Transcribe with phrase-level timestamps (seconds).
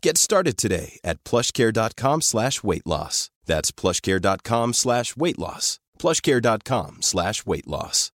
[0.00, 3.30] Get started today at plushcare.com slash weight loss.
[3.46, 5.80] That's plushcare.com slash weight loss.
[5.98, 8.12] Plushcare.com slash weight loss.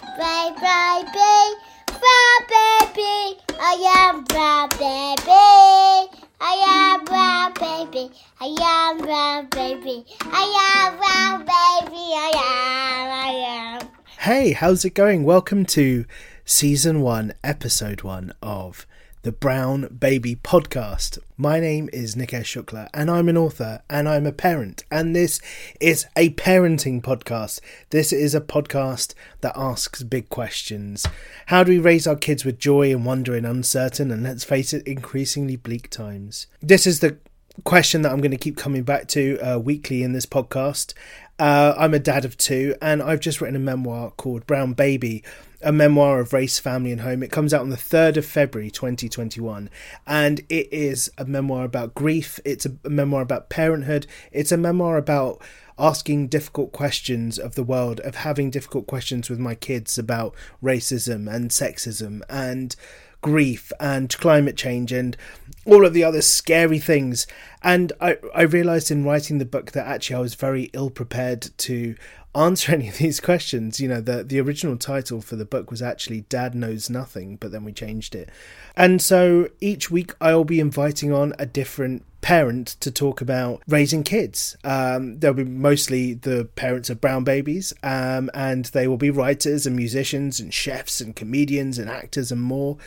[0.00, 1.54] Bye, bye, bye,
[1.88, 3.38] bye, baby.
[3.60, 6.24] I am brown baby.
[6.40, 8.10] I am brown baby.
[8.40, 10.06] I am brown baby.
[10.22, 12.04] I am brown baby.
[12.16, 13.88] I am, I am.
[14.20, 15.24] Hey, how's it going?
[15.24, 16.06] Welcome to
[16.46, 18.86] season one, episode one of
[19.24, 21.18] the Brown Baby Podcast.
[21.38, 24.84] My name is Nikesh Shukla, and I'm an author and I'm a parent.
[24.90, 25.40] And this
[25.80, 27.60] is a parenting podcast.
[27.88, 31.06] This is a podcast that asks big questions.
[31.46, 34.74] How do we raise our kids with joy and wonder in uncertain and let's face
[34.74, 36.46] it, increasingly bleak times?
[36.60, 37.16] This is the
[37.64, 40.92] question that I'm going to keep coming back to uh, weekly in this podcast.
[41.38, 45.24] Uh, I'm a dad of two, and I've just written a memoir called Brown Baby,
[45.64, 47.22] a memoir of race, family, and home.
[47.22, 49.70] It comes out on the 3rd of February 2021,
[50.06, 54.98] and it is a memoir about grief, it's a memoir about parenthood, it's a memoir
[54.98, 55.42] about
[55.78, 61.32] asking difficult questions of the world, of having difficult questions with my kids about racism
[61.32, 62.76] and sexism and
[63.22, 65.16] grief and climate change and
[65.64, 67.26] all of the other scary things.
[67.62, 71.48] And I, I realized in writing the book that actually I was very ill prepared
[71.56, 71.96] to
[72.34, 73.80] answer any of these questions.
[73.80, 77.52] You know, the the original title for the book was actually Dad Knows Nothing, but
[77.52, 78.30] then we changed it.
[78.76, 84.02] And so each week I'll be inviting on a different parent to talk about raising
[84.02, 84.56] kids.
[84.64, 89.66] Um, they'll be mostly the parents of brown babies, um, and they will be writers
[89.66, 92.78] and musicians and chefs and comedians and actors and more.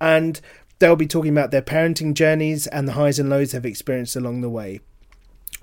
[0.00, 0.40] And
[0.78, 4.42] they'll be talking about their parenting journeys and the highs and lows they've experienced along
[4.42, 4.80] the way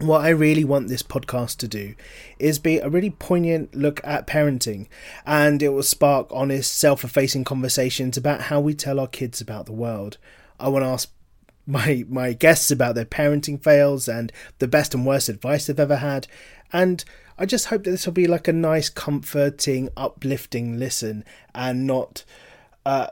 [0.04, 1.96] what I really want this podcast to do
[2.40, 4.88] is be a really poignant look at parenting,
[5.26, 9.66] and it will spark honest, self effacing conversations about how we tell our kids about
[9.66, 10.18] the world.
[10.60, 11.12] I want to ask
[11.68, 15.98] my my guests about their parenting fails and the best and worst advice they've ever
[15.98, 16.28] had,
[16.74, 17.04] and
[17.38, 21.24] I just hope that this will be like a nice, comforting, uplifting listen,
[21.56, 22.24] and not
[22.86, 23.08] uh,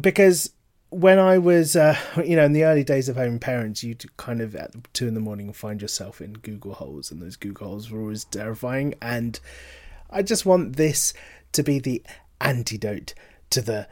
[0.00, 0.50] because
[0.92, 4.40] when I was, uh, you know, in the early days of having parents, you'd kind
[4.42, 7.90] of at two in the morning find yourself in Google holes, and those Google holes
[7.90, 8.94] were always terrifying.
[9.00, 9.40] And
[10.10, 11.14] I just want this
[11.52, 12.02] to be the
[12.40, 13.14] antidote
[13.50, 13.88] to the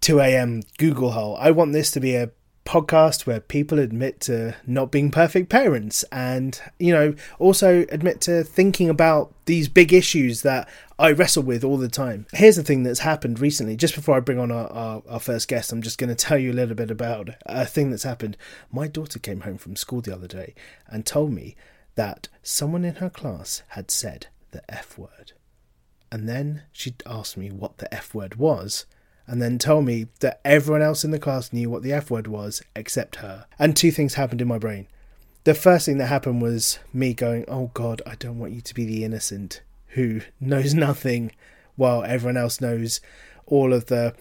[0.00, 0.62] 2 a.m.
[0.78, 1.36] Google hole.
[1.38, 2.30] I want this to be a
[2.68, 8.44] podcast where people admit to not being perfect parents and, you know, also admit to
[8.44, 10.68] thinking about these big issues that
[10.98, 12.26] I wrestle with all the time.
[12.34, 13.74] Here's the thing that's happened recently.
[13.74, 16.36] Just before I bring on our, our, our first guest, I'm just going to tell
[16.36, 18.36] you a little bit about a thing that's happened.
[18.70, 20.54] My daughter came home from school the other day
[20.88, 21.56] and told me
[21.94, 25.32] that someone in her class had said the F word.
[26.12, 28.84] And then she asked me what the F word was
[29.28, 32.26] and then told me that everyone else in the class knew what the F word
[32.26, 33.46] was except her.
[33.58, 34.88] And two things happened in my brain.
[35.44, 38.74] The first thing that happened was me going, Oh God, I don't want you to
[38.74, 41.32] be the innocent who knows nothing
[41.76, 43.00] while everyone else knows
[43.46, 44.14] all of the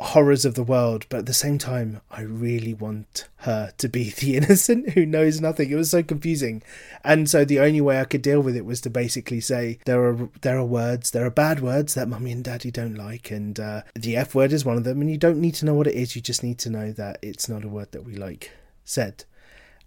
[0.00, 4.10] horrors of the world, but at the same time, I really want her to be
[4.18, 5.70] the innocent who knows nothing.
[5.70, 6.62] It was so confusing,
[7.04, 10.04] and so the only way I could deal with it was to basically say there
[10.04, 13.60] are there are words, there are bad words that mummy and daddy don't like, and
[13.60, 15.00] uh, the F word is one of them.
[15.00, 17.18] And you don't need to know what it is; you just need to know that
[17.22, 18.50] it's not a word that we like
[18.84, 19.24] said.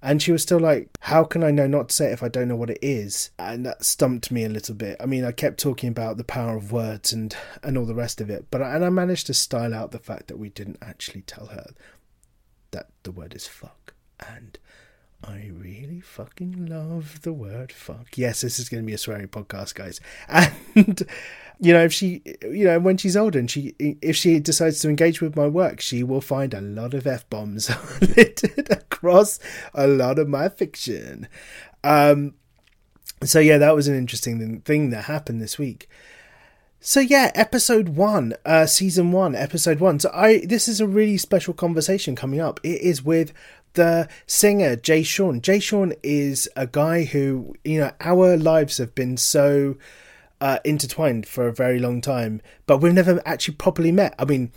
[0.05, 2.27] And she was still like, How can I know not to say it if I
[2.27, 3.31] don't know what it is?
[3.39, 4.97] And that stumped me a little bit.
[4.99, 7.33] I mean, I kept talking about the power of words and,
[7.63, 10.27] and all the rest of it, but and I managed to style out the fact
[10.27, 11.67] that we didn't actually tell her
[12.71, 13.93] that the word is fuck.
[14.19, 14.59] And
[15.23, 18.17] I really fucking love the word fuck.
[18.17, 19.99] Yes, this is going to be a swearing podcast, guys.
[20.75, 21.03] And
[21.59, 24.89] you know, if she, you know, when she's older and she, if she decides to
[24.89, 27.69] engage with my work, she will find a lot of f bombs
[28.01, 29.39] littered across
[29.73, 31.27] a lot of my fiction.
[31.83, 32.33] Um,
[33.23, 35.89] So yeah, that was an interesting thing that happened this week.
[36.81, 39.99] So yeah, episode one, uh, season one, episode one.
[40.01, 42.59] So I, this is a really special conversation coming up.
[42.63, 43.31] It is with
[43.73, 45.41] the singer Jay Sean.
[45.41, 49.75] Jay Sean is a guy who, you know, our lives have been so
[50.41, 54.15] uh, intertwined for a very long time, but we've never actually properly met.
[54.19, 54.51] I mean,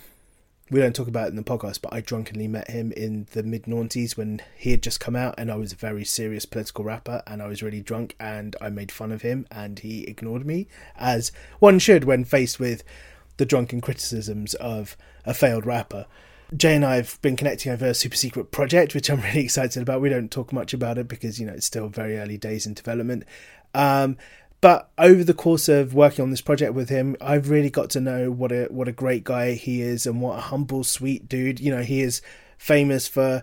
[0.69, 3.45] we don't talk about it in the podcast, but I drunkenly met him in the
[3.45, 6.85] mid noughties when he had just come out, and I was a very serious political
[6.85, 10.45] rapper, and I was really drunk, and I made fun of him, and he ignored
[10.45, 10.67] me,
[10.97, 11.31] as
[11.61, 12.83] one should when faced with
[13.37, 16.07] the drunken criticisms of a failed rapper.
[16.55, 19.83] Jay and I have been connecting over a super secret project, which I'm really excited
[19.83, 20.01] about.
[20.01, 22.75] We don't talk much about it because you know it's still very early days in
[22.75, 23.25] development.
[23.75, 24.17] Um,
[24.61, 28.01] but over the course of working on this project with him, I've really got to
[28.01, 31.61] know what a what a great guy he is and what a humble, sweet dude.
[31.61, 32.23] You know, he is
[32.59, 33.43] famous for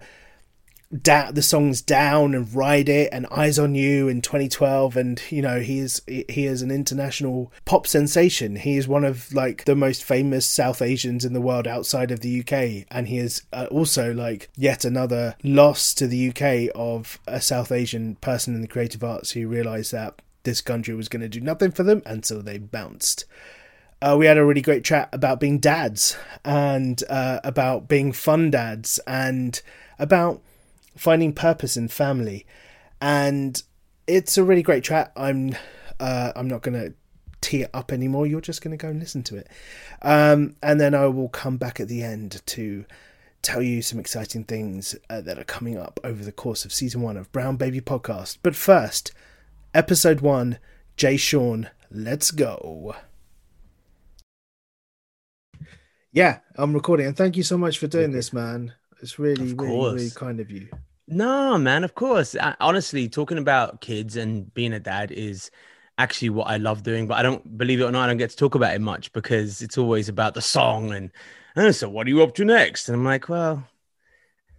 [1.02, 5.42] da- the songs "Down" and "Ride It" and "Eyes on You" in 2012, and you
[5.42, 8.56] know he is he is an international pop sensation.
[8.56, 12.20] He is one of like the most famous South Asians in the world outside of
[12.20, 17.20] the UK, and he is uh, also like yet another loss to the UK of
[17.28, 21.22] a South Asian person in the creative arts who realised that this country was going
[21.22, 23.26] to do nothing for them, and so they bounced.
[24.02, 28.52] Uh, we had a really great chat about being dads and uh, about being fun
[28.52, 29.62] dads and
[29.98, 30.42] about
[30.96, 32.46] finding purpose in family.
[33.02, 33.62] And
[34.08, 35.12] it's a really great track.
[35.16, 35.56] I'm
[36.00, 36.94] uh, I'm not going to
[37.42, 38.26] tee it up anymore.
[38.26, 39.48] You're just going to go and listen to it,
[40.02, 42.86] um, and then I will come back at the end to
[43.42, 47.02] tell you some exciting things uh, that are coming up over the course of season
[47.02, 48.38] one of Brown Baby Podcast.
[48.42, 49.12] But first
[49.74, 50.60] episode one,
[50.96, 51.70] Jay Sean.
[51.92, 52.96] Let's go.
[56.12, 58.74] Yeah, I'm recording, and thank you so much for doing this, man.
[59.04, 60.70] It's really, really, really kind of you.
[61.10, 62.38] No, man, of course.
[62.40, 65.52] I, honestly, talking about kids and being a dad is
[65.98, 68.30] actually what I love doing, but I don't believe it or not, I don't get
[68.30, 71.12] to talk about it much because it's always about the song and
[71.58, 72.88] oh, so what are you up to next?
[72.88, 73.68] And I'm like, well,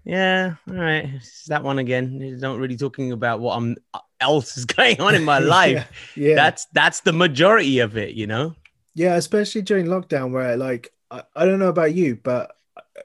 [0.04, 2.20] yeah, all right, it's that one again.
[2.20, 6.12] You're not really talking about what I'm uh, else is going on in my life.
[6.14, 8.54] yeah, yeah, that's that's the majority of it, you know.
[8.94, 12.54] Yeah, especially during lockdown, where like I, I don't know about you, but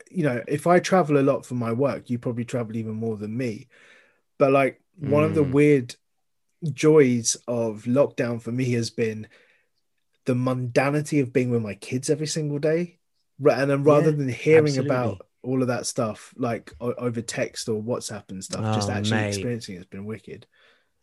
[0.09, 3.17] you know, if I travel a lot for my work, you probably travel even more
[3.17, 3.67] than me.
[4.37, 5.27] But like one mm.
[5.27, 5.51] of the hmm.
[5.51, 5.95] weird
[6.71, 9.27] joys of lockdown for me has been
[10.25, 12.97] the mundanity of being with my kids every single day.
[13.39, 14.95] And then rather yeah, than hearing absolutely.
[14.95, 19.17] about all of that stuff like over text or WhatsApp and stuff, oh, just actually
[19.17, 19.27] mate.
[19.29, 20.45] experiencing it's been wicked.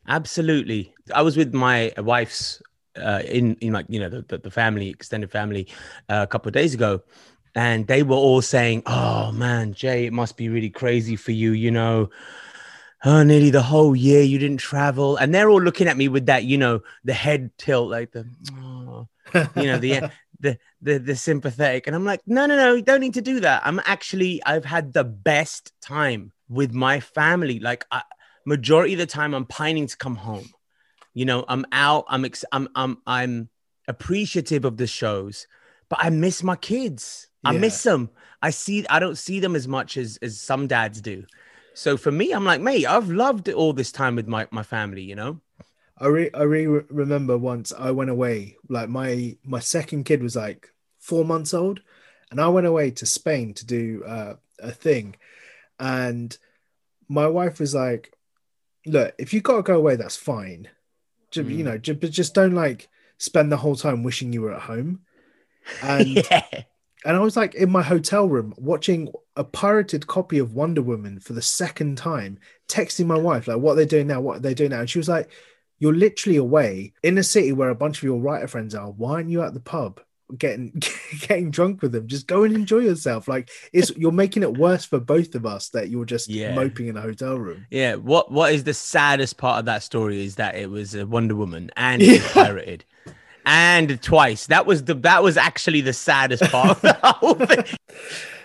[0.07, 0.95] Absolutely.
[1.15, 2.63] I was with my wife's
[2.97, 5.69] uh, in in like you know the, the family extended family
[6.09, 7.03] uh, a couple of days ago
[7.57, 11.51] and they were all saying oh man jay it must be really crazy for you
[11.53, 12.09] you know
[13.05, 16.27] oh nearly the whole year you didn't travel and they're all looking at me with
[16.27, 18.25] that you know the head tilt like the
[18.55, 19.09] oh,
[19.57, 20.09] you know the
[20.41, 23.41] the the the sympathetic and i'm like no no no you don't need to do
[23.41, 28.03] that i'm actually i've had the best time with my family like I,
[28.47, 30.49] majority of the time I'm pining to come home.
[31.13, 32.07] You know, I'm out.
[32.09, 33.51] I'm ex- I'm I'm I'm
[33.89, 35.47] appreciative of the shows,
[35.91, 37.29] but I miss my kids.
[37.49, 38.11] I miss them.
[38.43, 38.87] I see.
[38.89, 41.25] I don't see them as much as as some dads do.
[41.75, 45.03] So for me, I'm like, mate, I've loved all this time with my my family.
[45.03, 45.41] You know.
[45.99, 48.57] I re- I really remember once I went away.
[48.69, 51.81] Like my my second kid was like four months old,
[52.31, 55.17] and I went away to Spain to do uh, a thing,
[55.79, 56.37] and
[57.09, 58.13] my wife was like,
[58.85, 60.69] look, if you got to go away, that's fine.
[61.31, 61.57] Just, mm.
[61.57, 62.89] You know, just, but just don't like
[63.19, 65.01] spend the whole time wishing you were at home.
[65.83, 66.63] And yeah.
[67.07, 71.21] And I was like in my hotel room watching a pirated copy of Wonder Woman
[71.21, 74.21] for the second time, texting my wife like, "What are they doing now?
[74.21, 75.31] What are they doing now?" And she was like,
[75.79, 78.91] "You're literally away in a city where a bunch of your writer friends are.
[78.91, 80.01] Why aren't you at the pub?"
[80.37, 80.83] getting
[81.21, 84.85] getting drunk with them just go and enjoy yourself like it's you're making it worse
[84.85, 86.53] for both of us that you're just yeah.
[86.53, 90.25] moping in a hotel room yeah what what is the saddest part of that story
[90.25, 92.19] is that it was a wonder woman and yeah.
[92.33, 92.85] pirated
[93.47, 94.49] and twice.
[94.49, 97.65] That was the that was actually the saddest part of the whole thing.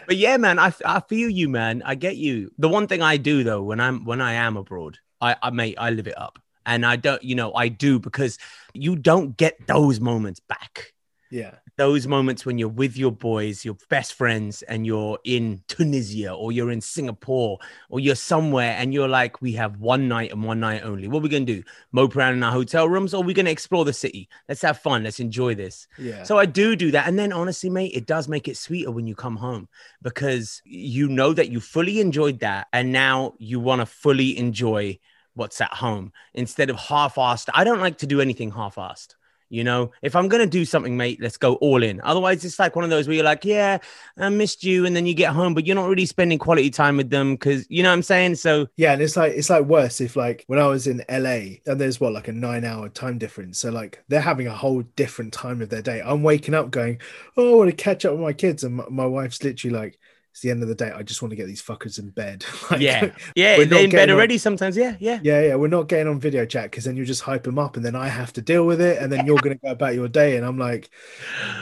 [0.08, 1.81] But yeah man i i feel you man.
[1.84, 2.51] I get you.
[2.58, 5.75] The one thing i do though when i'm when i am abroad i i mate
[5.77, 6.39] i live it up.
[6.65, 8.38] And i don't you know i do because
[8.74, 10.93] you don't get those moments back.
[11.31, 16.31] Yeah those moments when you're with your boys, your best friends, and you're in Tunisia
[16.31, 17.57] or you're in Singapore
[17.89, 21.07] or you're somewhere and you're like, we have one night and one night only.
[21.07, 21.63] What are we going to do?
[21.91, 24.29] Mope around in our hotel rooms or are we going to explore the city?
[24.47, 25.03] Let's have fun.
[25.03, 25.88] Let's enjoy this.
[25.97, 26.21] Yeah.
[26.21, 27.07] So I do do that.
[27.07, 29.67] And then honestly, mate, it does make it sweeter when you come home
[30.03, 32.67] because you know that you fully enjoyed that.
[32.73, 35.00] And now you want to fully enjoy
[35.33, 37.50] what's at home instead of half-assed.
[37.55, 39.15] I don't like to do anything half-assed.
[39.51, 42.00] You know, if I'm gonna do something, mate, let's go all in.
[42.03, 43.79] Otherwise, it's like one of those where you're like, "Yeah,
[44.17, 46.98] I missed you," and then you get home, but you're not really spending quality time
[46.98, 48.36] with them because you know what I'm saying.
[48.36, 51.60] So Yeah, and it's like it's like worse if like when I was in LA
[51.65, 53.60] and there's what like a nine hour time difference.
[53.60, 56.01] So like they're having a whole different time of their day.
[56.03, 57.00] I'm waking up going,
[57.38, 58.63] Oh, I want to catch up with my kids.
[58.63, 60.00] And my, my wife's literally like,
[60.31, 60.91] It's the end of the day.
[60.91, 62.45] I just want to get these fuckers in bed.
[62.71, 64.38] Like, yeah, yeah, we're in bed getting on- already.
[64.38, 65.19] Sometimes, yeah, yeah.
[65.23, 67.75] Yeah, yeah, we're not getting on video chat because then you just hype them up
[67.75, 69.93] and then I have to deal with it and then you're going to go about
[69.93, 70.89] your day and I'm like,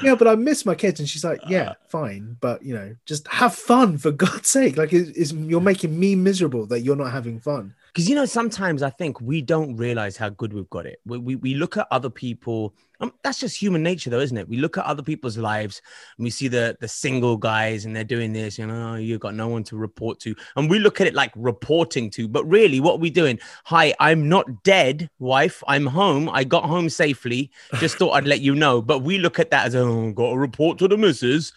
[0.04, 1.74] yeah, but I miss my kids and she's like, yeah, uh.
[1.88, 4.78] fine, but you know, just have fun for God's sake.
[4.78, 7.74] Like, it's, you're making me miserable that you're not having fun.
[7.90, 11.00] Because you know sometimes i think we don't realize how good we've got it.
[11.06, 14.48] We, we, we look at other people um, that's just human nature though isn't it?
[14.48, 15.82] We look at other people's lives
[16.18, 19.36] and we see the the single guys and they're doing this you know you've got
[19.36, 20.36] no one to report to.
[20.56, 23.40] And we look at it like reporting to but really what are we doing?
[23.66, 25.64] Hi i'm not dead wife.
[25.68, 26.30] I'm home.
[26.30, 27.52] I got home safely.
[27.76, 28.82] Just thought i'd let you know.
[28.82, 31.54] But we look at that as oh got to report to the missus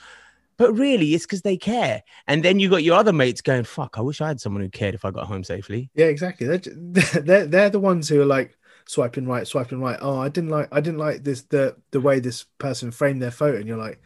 [0.63, 2.05] but really, it's because they care.
[2.29, 3.99] And then you got your other mates going, "Fuck!
[3.99, 6.47] I wish I had someone who cared if I got home safely." Yeah, exactly.
[6.57, 6.59] They're,
[7.21, 9.99] they're they're the ones who are like swiping right, swiping right.
[10.01, 13.33] Oh, I didn't like I didn't like this the the way this person framed their
[13.33, 14.01] photo, and you're like,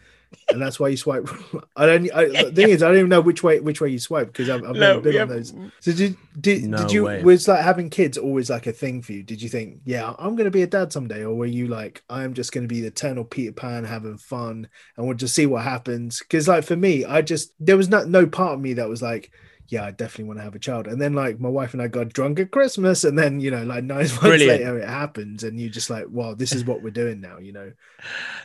[0.48, 1.28] and that's why you swipe.
[1.76, 2.10] I don't.
[2.14, 4.48] I, the thing is, I don't even know which way which way you swipe because
[4.48, 5.54] I've, I've No, never been we on those.
[5.80, 7.22] So did did No did you way.
[7.22, 9.22] was like having kids always like a thing for you?
[9.22, 12.34] Did you think, yeah, I'm gonna be a dad someday, or were you like, I'm
[12.34, 16.20] just gonna be the eternal Peter Pan having fun and we'll just see what happens?
[16.20, 19.02] Because like for me, I just there was not no part of me that was
[19.02, 19.30] like
[19.68, 20.86] yeah, I definitely want to have a child.
[20.86, 23.64] And then like my wife and I got drunk at Christmas, and then you know,
[23.64, 24.60] like nine months Brilliant.
[24.60, 27.52] later, it happens, and you're just like, wow, this is what we're doing now, you
[27.52, 27.72] know?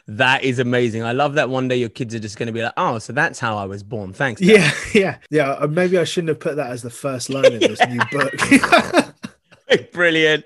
[0.07, 1.03] That is amazing.
[1.03, 3.13] I love that one day your kids are just going to be like, "Oh, so
[3.13, 4.41] that's how I was born." Thanks.
[4.41, 5.51] Dad." Yeah, yeah, yeah.
[5.51, 9.91] uh, Maybe I shouldn't have put that as the first line in this new book.
[9.93, 10.45] Brilliant.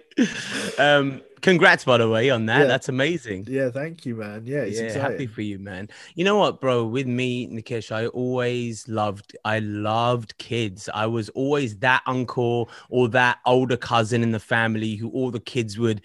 [0.78, 2.62] Um, congrats, by the way, on that.
[2.62, 2.66] Yeah.
[2.66, 3.46] That's amazing.
[3.48, 4.42] yeah, thank you, man.
[4.46, 5.12] Yeah, it's yeah, exciting.
[5.12, 5.90] happy for you, man.
[6.16, 6.84] You know what, bro?
[6.84, 10.90] With me, Nikesh, I always loved, I loved kids.
[10.94, 15.40] I was always that uncle or that older cousin in the family who all the
[15.40, 16.02] kids would,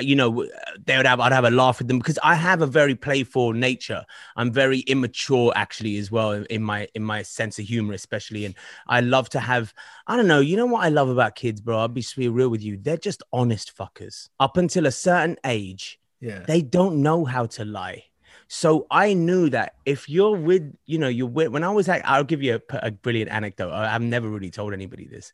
[0.00, 0.46] you know,
[0.84, 3.52] they would have, I'd have a laugh with them because I have a very playful
[3.52, 4.04] nature.
[4.36, 8.44] I'm very immature, actually, as well in my in my sense of humor, especially.
[8.44, 8.54] And
[8.86, 9.74] I love to have,
[10.06, 11.78] I don't know, you know what I love about kids, bro?
[11.78, 12.76] I'll be real with you.
[12.76, 14.28] They're just honest fuckers.
[14.40, 18.04] Up until a certain age, Yeah, they don't know how to lie.
[18.48, 22.02] So I knew that if you're with, you know, you're with, when I was like,
[22.04, 23.70] I'll give you a, a brilliant anecdote.
[23.70, 25.32] I, I've never really told anybody this,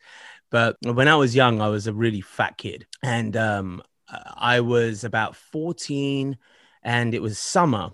[0.50, 5.04] but when I was young, I was a really fat kid and um, I was
[5.04, 6.36] about 14
[6.82, 7.90] and it was summer.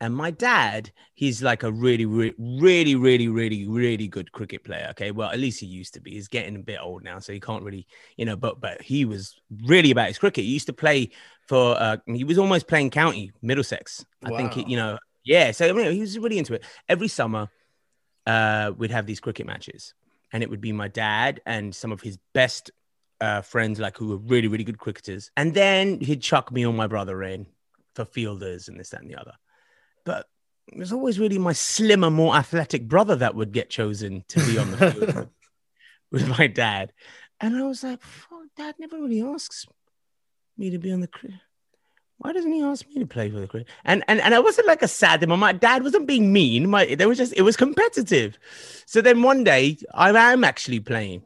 [0.00, 4.88] And my dad, he's like a really, really, really, really, really, really good cricket player.
[4.90, 5.12] Okay.
[5.12, 6.10] Well, at least he used to be.
[6.10, 7.20] He's getting a bit old now.
[7.20, 10.42] So he can't really, you know, but but he was really about his cricket.
[10.44, 11.10] He used to play
[11.46, 14.04] for uh he was almost playing county Middlesex.
[14.24, 15.52] I think he, you know, yeah.
[15.52, 16.64] So I mean, he was really into it.
[16.88, 17.48] Every summer,
[18.26, 19.94] uh, we'd have these cricket matches,
[20.32, 22.72] and it would be my dad and some of his best
[23.22, 25.30] uh, friends, like who were really, really good cricketers.
[25.36, 27.46] And then he'd chuck me or my brother in
[27.94, 29.34] for fielders and this, that, and the other.
[30.04, 30.26] But
[30.66, 34.58] it was always really my slimmer, more athletic brother that would get chosen to be
[34.58, 35.28] on the field with,
[36.10, 36.92] with my dad.
[37.40, 39.66] And I was like, "Fuck, dad never really asks
[40.56, 41.40] me to be on the cricket.
[42.18, 43.68] Why doesn't he ask me to play for the cricket?
[43.84, 45.26] And and and I wasn't like a sad.
[45.28, 46.70] My dad wasn't being mean.
[46.70, 48.38] My there was just it was competitive.
[48.86, 51.22] So then one day I am actually playing,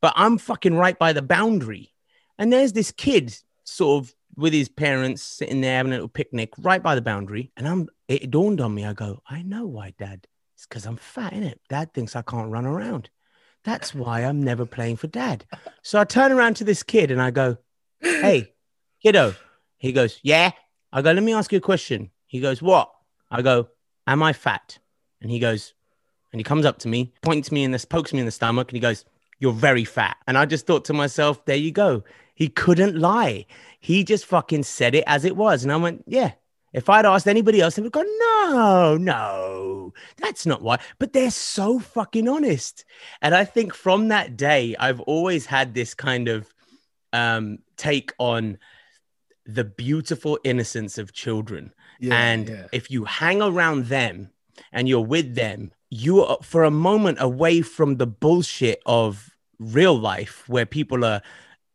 [0.00, 1.92] but I'm fucking right by the boundary.
[2.38, 6.52] And there's this kid sort of with his parents sitting there having a little picnic
[6.58, 7.50] right by the boundary.
[7.56, 10.26] And I'm it dawned on me, I go, I know why, Dad.
[10.54, 11.60] It's because I'm fat, in it.
[11.68, 13.10] Dad thinks I can't run around.
[13.64, 15.44] That's why I'm never playing for dad.
[15.82, 17.58] So I turn around to this kid and I go,
[18.00, 18.54] Hey,
[19.02, 19.34] kiddo.
[19.76, 20.52] He goes, Yeah.
[20.92, 22.10] I go, Let me ask you a question.
[22.26, 22.90] He goes, What?
[23.30, 23.68] I go,
[24.06, 24.78] Am I fat?
[25.20, 25.74] And he goes,
[26.32, 28.68] and he comes up to me, points me in this, pokes me in the stomach,
[28.68, 29.04] and he goes,
[29.38, 30.16] You're very fat.
[30.26, 32.04] And I just thought to myself, There you go.
[32.34, 33.46] He couldn't lie.
[33.80, 35.62] He just fucking said it as it was.
[35.62, 36.32] And I went, Yeah.
[36.72, 40.78] If I'd asked anybody else, they would go, No, no, that's not why.
[40.98, 42.84] But they're so fucking honest.
[43.22, 46.52] And I think from that day, I've always had this kind of
[47.12, 48.58] um, take on
[49.46, 51.72] the beautiful innocence of children.
[52.00, 52.66] Yeah, and yeah.
[52.70, 54.30] if you hang around them
[54.70, 59.98] and you're with them, you are for a moment away from the bullshit of real
[59.98, 61.22] life where people are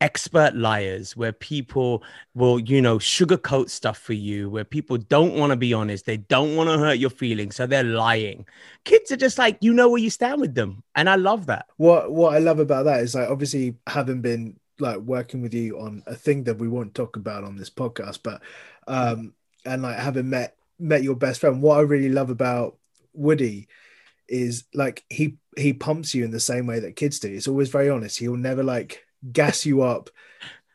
[0.01, 2.03] expert liars, where people
[2.35, 6.17] will, you know, sugarcoat stuff for you, where people don't want to be honest, they
[6.17, 8.45] don't want to hurt your feelings, so they're lying.
[8.83, 10.83] Kids are just like, you know where you stand with them.
[10.95, 11.67] And I love that.
[11.77, 15.79] what what I love about that is like obviously having been like working with you
[15.79, 18.41] on a thing that we won't talk about on this podcast, but
[18.87, 19.33] um,
[19.65, 22.75] and like having met met your best friend, what I really love about
[23.13, 23.69] Woody
[24.27, 27.29] is like he he pumps you in the same way that kids do.
[27.31, 28.19] It's always very honest.
[28.19, 30.09] He'll never like gas you up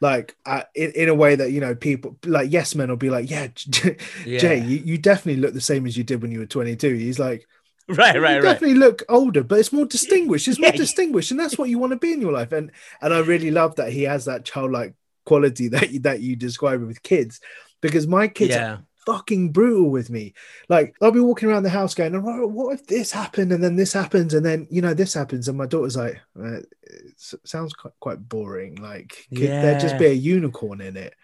[0.01, 3.11] like uh, in, in a way that you know people like yes men will be
[3.11, 3.49] like yeah,
[4.25, 4.39] Yeah.
[4.39, 7.19] jay you, you definitely look the same as you did when you were 22 he's
[7.19, 7.47] like
[7.89, 8.43] Right, right, right.
[8.43, 10.77] definitely look older but it's more distinguished it's more yeah.
[10.77, 13.51] distinguished and that's what you want to be in your life and and i really
[13.51, 17.41] love that he has that childlike quality that you, that you describe with kids
[17.81, 18.79] because my kids Yeah.
[19.09, 20.35] Fucking brutal with me.
[20.69, 23.77] Like I'll be walking around the house going, "Oh, "What if this happened and then
[23.77, 27.73] this happens and then you know this happens?" And my daughter's like, uh, "It sounds
[27.73, 28.77] quite quite boring.
[28.77, 31.15] Like could there just be a unicorn in it?"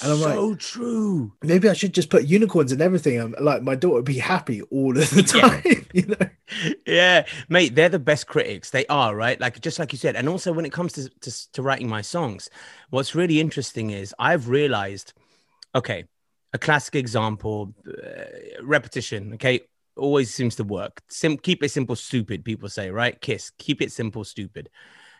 [0.00, 1.32] And I'm like, so true.
[1.42, 3.18] Maybe I should just put unicorns in everything.
[3.20, 5.60] I'm like my daughter would be happy all of the Yeah.
[5.62, 5.86] time.
[5.92, 6.30] You know,
[6.86, 8.70] yeah, mate, they're the best critics.
[8.70, 9.40] They are, right?
[9.40, 10.16] Like just like you said.
[10.16, 12.50] And also when it comes to, to to writing my songs,
[12.90, 15.12] what's really interesting is I've realized,
[15.74, 16.04] okay,
[16.52, 19.34] a classic example, uh, repetition.
[19.34, 19.60] Okay,
[19.96, 21.02] always seems to work.
[21.08, 22.44] Sim- keep it simple, stupid.
[22.44, 23.20] People say, right?
[23.20, 23.50] Kiss.
[23.58, 24.68] Keep it simple, stupid.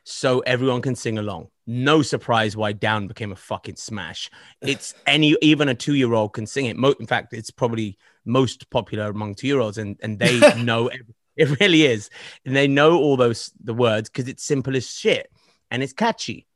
[0.04, 1.48] So everyone can sing along.
[1.66, 4.30] No surprise why Down became a fucking smash.
[4.62, 6.76] It's any even a two year old can sing it.
[6.76, 10.88] Mo- in fact, it's probably most popular among two year olds, and and they know
[10.88, 12.10] every- it really is,
[12.44, 15.30] and they know all those the words because it's simple as shit
[15.70, 16.46] and it's catchy.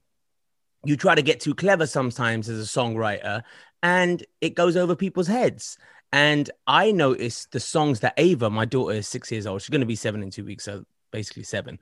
[0.84, 3.42] You try to get too clever sometimes as a songwriter,
[3.84, 5.76] and it goes over people's heads.
[6.10, 9.60] And I noticed the songs that Ava, my daughter, is six years old.
[9.60, 11.78] She's going to be seven in two weeks, so basically seven.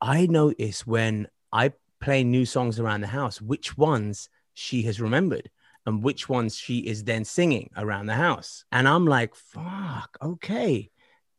[0.00, 5.50] I notice when I play new songs around the house, which ones she has remembered
[5.84, 8.64] and which ones she is then singing around the house.
[8.72, 10.90] And I'm like, fuck, okay.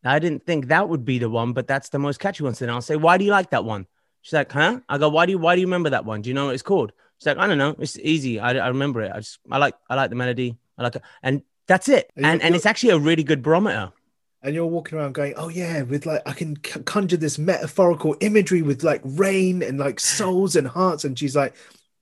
[0.05, 2.53] I didn't think that would be the one, but that's the most catchy one.
[2.53, 3.87] So then I'll say, why do you like that one?
[4.21, 4.81] She's like, huh?
[4.87, 6.21] I go, why do you why do you remember that one?
[6.21, 6.91] Do you know what it's called?
[7.23, 7.73] She's like, I don't know.
[7.79, 8.37] It's easy.
[8.39, 9.11] I, I remember it.
[9.15, 10.57] I just I like I like the melody.
[10.77, 11.01] I like it.
[11.23, 12.11] And that's it.
[12.17, 13.93] You- And and it's actually a really good barometer.
[14.41, 18.61] and you're walking around going, "Oh yeah," with like I can conjure this metaphorical imagery
[18.61, 21.55] with like rain and like souls and hearts, and she's like,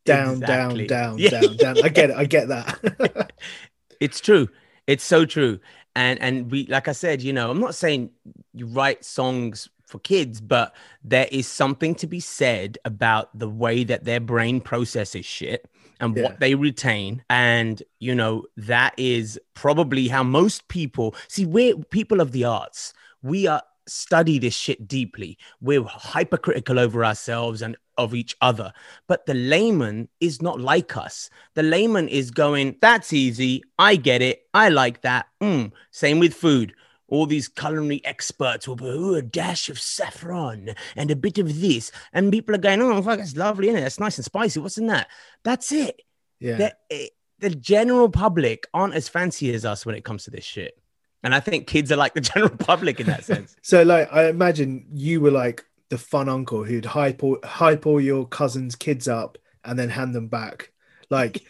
[0.06, 0.88] "Down, Exactly.
[0.88, 1.30] down, down, Yeah.
[1.30, 2.16] down, down." I get it.
[2.18, 3.32] I get that.
[4.00, 4.50] It's true.
[4.88, 5.60] It's so true.
[5.96, 8.10] And and we like I said, you know, I'm not saying
[8.54, 10.74] you write songs for kids, but
[11.04, 15.68] there is something to be said about the way that their brain processes shit
[16.00, 16.24] and Yeah.
[16.24, 17.24] what they retain.
[17.30, 22.94] And you know, that is probably how most people see we're people of the arts.
[23.22, 25.38] We are study this shit deeply.
[25.60, 28.72] We're hypercritical over ourselves and of each other.
[29.08, 31.30] But the layman is not like us.
[31.56, 33.64] The layman is going, that's easy.
[33.78, 34.44] I get it.
[34.54, 35.28] I like that.
[35.42, 35.72] Mm.
[35.92, 36.74] Same with food.
[37.12, 41.62] All these culinary experts will be, "Ooh, a dash of saffron and a bit of
[41.62, 41.92] this.
[42.14, 43.82] And people are going, oh, fuck, it's lovely, is it?
[43.82, 44.60] That's nice and spicy.
[44.62, 45.08] What's in that?
[45.44, 46.02] That's it.
[46.40, 47.08] yeah, The, eh,
[47.40, 50.78] the general public aren't as fancy as us when it comes to this shit.
[51.24, 53.56] And I think kids are like the general public in that sense.
[53.62, 58.00] So like I imagine you were like the fun uncle who'd hype all, hype all
[58.00, 60.72] your cousins' kids up and then hand them back.
[61.10, 61.44] Like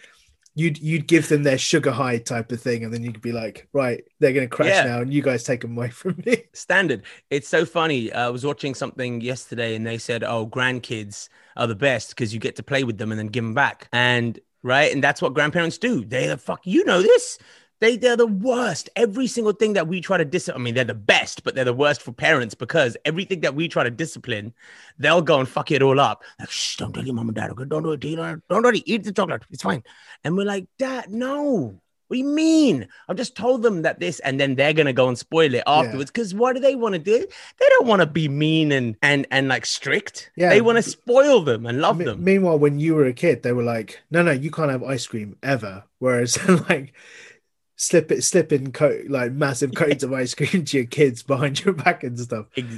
[0.55, 3.67] you'd you'd give them their sugar high type of thing, and then you'd be like,
[3.73, 4.83] right, they're gonna crash Yeah.
[4.83, 6.43] now, and you guys take them away from me.
[6.53, 7.03] standard.
[7.29, 8.11] It's so funny.
[8.11, 12.33] Uh, I was watching something yesterday and they said, oh, grandkids are the best because
[12.33, 13.87] you get to play with them and then give them back.
[13.91, 14.91] And right.
[14.93, 16.03] And that's what grandparents do.
[16.05, 17.37] They're the fuck, you know this.
[17.81, 18.89] They, they're the worst.
[18.95, 21.65] Every single thing that we try to discipline, I mean, they're the best, but they're
[21.65, 24.53] the worst for parents because everything that we try to discipline,
[24.99, 26.23] they'll go and fuck it all up.
[26.39, 27.49] Like, shh, don't tell your mom and dad.
[27.49, 27.99] Okay, don't do it.
[27.99, 28.83] Don't, don't do it.
[28.85, 29.43] Eat the chocolate.
[29.49, 29.83] It's fine.
[30.23, 31.81] And we're like, Dad, no.
[32.11, 32.89] What do you mean?
[33.07, 36.11] I've just told them that this, and then they're gonna go and spoil it afterwards.
[36.11, 37.25] Because what do they want to do?
[37.57, 40.29] They don't want to be mean and and and like strict.
[40.35, 40.49] Yeah.
[40.49, 42.21] They want to spoil them and love Me- them.
[42.21, 45.07] Meanwhile, when you were a kid, they were like, "No, no, you can't have ice
[45.07, 46.37] cream ever." Whereas,
[46.69, 46.91] like,
[47.81, 51.73] slip it, slipping coat like massive coats of ice cream to your kids behind your
[51.73, 52.45] back and stuff.
[52.55, 52.77] Ex-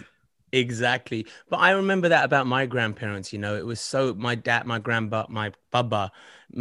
[0.53, 1.27] exactly.
[1.49, 3.33] But I remember that about my grandparents.
[3.33, 6.09] You know, it was so my dad, my grandpa, my baba.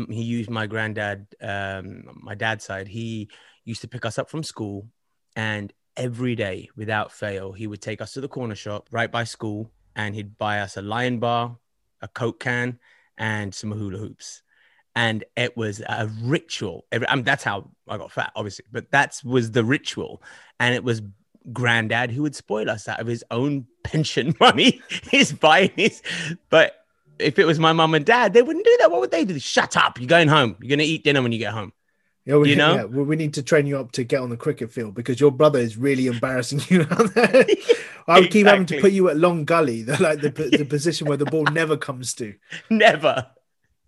[0.08, 2.88] He used my granddad, um, my dad's side.
[2.88, 3.30] He
[3.64, 4.88] used to pick us up from school,
[5.36, 9.22] and every day, without fail, he would take us to the corner shop right by
[9.22, 11.58] school, and he'd buy us a Lion bar,
[12.00, 12.80] a Coke can,
[13.16, 14.42] and some hula hoops.
[14.94, 16.84] And it was a ritual.
[16.92, 20.22] I mean, that's how I got fat, obviously, but that was the ritual.
[20.60, 21.00] And it was
[21.52, 24.82] granddad who would spoil us out of his own pension money.
[25.10, 26.02] He's buying his,
[26.50, 26.84] but
[27.18, 28.90] if it was my mum and dad, they wouldn't do that.
[28.90, 29.38] What would they do?
[29.38, 29.98] Shut up!
[29.98, 30.56] You're going home.
[30.60, 31.72] You're gonna eat dinner when you get home.
[32.24, 32.74] Yeah, we, You know?
[32.74, 35.20] yeah, we we need to train you up to get on the cricket field because
[35.20, 37.44] your brother is really embarrassing you out there.
[38.08, 41.06] I would keep having to put you at long gully, the, like the, the position
[41.06, 42.34] where the ball never comes to.
[42.68, 43.26] Never.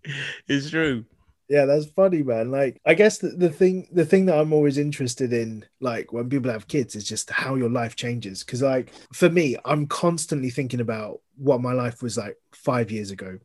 [0.47, 1.05] it's true.
[1.47, 2.49] Yeah, that's funny, man.
[2.49, 6.27] Like, I guess the, the thing, the thing that I'm always interested in, like when
[6.27, 8.43] people have kids, is just how your life changes.
[8.43, 13.11] Because, like, for me, I'm constantly thinking about what my life was like five years
[13.11, 13.37] ago,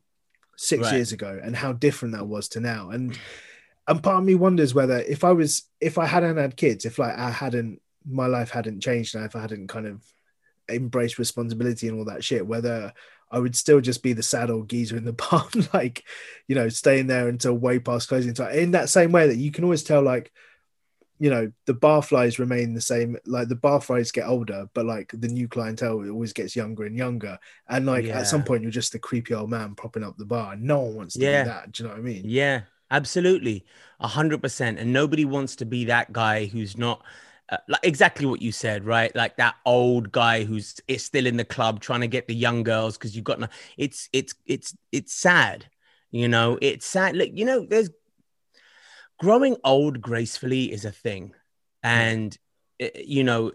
[0.57, 0.93] six Right.
[0.93, 2.89] years ago, and how different that was to now.
[2.89, 3.17] And
[3.87, 6.97] and part of me wonders whether if I was, if I hadn't had kids, if
[6.97, 10.01] like I hadn't, my life hadn't changed, and if I hadn't kind of
[10.69, 12.93] embraced responsibility and all that shit, whether
[13.31, 16.03] I would still just be the sad old geezer in the bar, like,
[16.47, 18.53] you know, staying there until way past closing time.
[18.55, 20.31] In that same way that you can always tell, like,
[21.19, 23.15] you know, the bar flies remain the same.
[23.27, 26.97] Like the bar flies get older, but like the new clientele always gets younger and
[26.97, 27.37] younger.
[27.69, 30.55] And like at some point, you're just the creepy old man propping up the bar.
[30.55, 31.43] No one wants to Yeah.
[31.43, 31.71] be that.
[31.71, 32.23] Do you know what I mean?
[32.25, 33.65] Yeah, absolutely.
[33.99, 34.79] A hundred percent.
[34.79, 37.05] And nobody wants to be that guy who's not
[37.51, 39.13] uh, like exactly what you said, right?
[39.15, 42.63] Like that old guy who's is still in the club trying to get the young
[42.63, 43.47] girls because you've got no.
[43.77, 45.65] It's it's it's it's sad,
[46.11, 46.57] you know.
[46.61, 47.15] It's sad.
[47.17, 47.89] Like you know, there's
[49.19, 51.33] growing old gracefully is a thing,
[51.83, 52.37] and
[52.81, 53.51] uh, you know.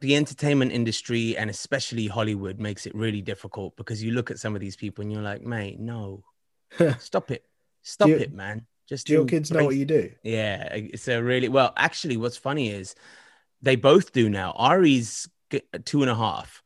[0.00, 4.54] The entertainment industry and especially Hollywood makes it really difficult because you look at some
[4.54, 6.22] of these people and you're like, mate, no,
[7.00, 7.44] stop it,
[7.82, 8.64] stop you- it, man.
[8.88, 10.12] Just Do your kids know what you do?
[10.22, 11.72] yeah, it's a really well.
[11.76, 12.94] Actually, what's funny is
[13.62, 14.52] they both do now.
[14.56, 15.28] Ari's
[15.84, 16.62] two and a half,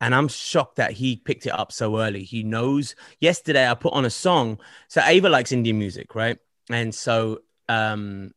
[0.00, 2.22] and I'm shocked that he picked it up so early.
[2.22, 2.94] He knows.
[3.20, 4.60] Yesterday, I put on a song.
[4.88, 6.38] So Ava likes Indian music, right?
[6.70, 8.32] And so um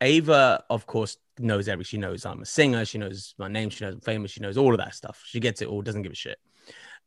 [0.00, 1.84] Ava, of course, knows every.
[1.84, 2.84] She knows I'm a singer.
[2.84, 3.70] She knows my name.
[3.70, 4.30] She knows I'm famous.
[4.30, 5.22] She knows all of that stuff.
[5.24, 5.82] She gets it all.
[5.82, 6.38] Doesn't give a shit.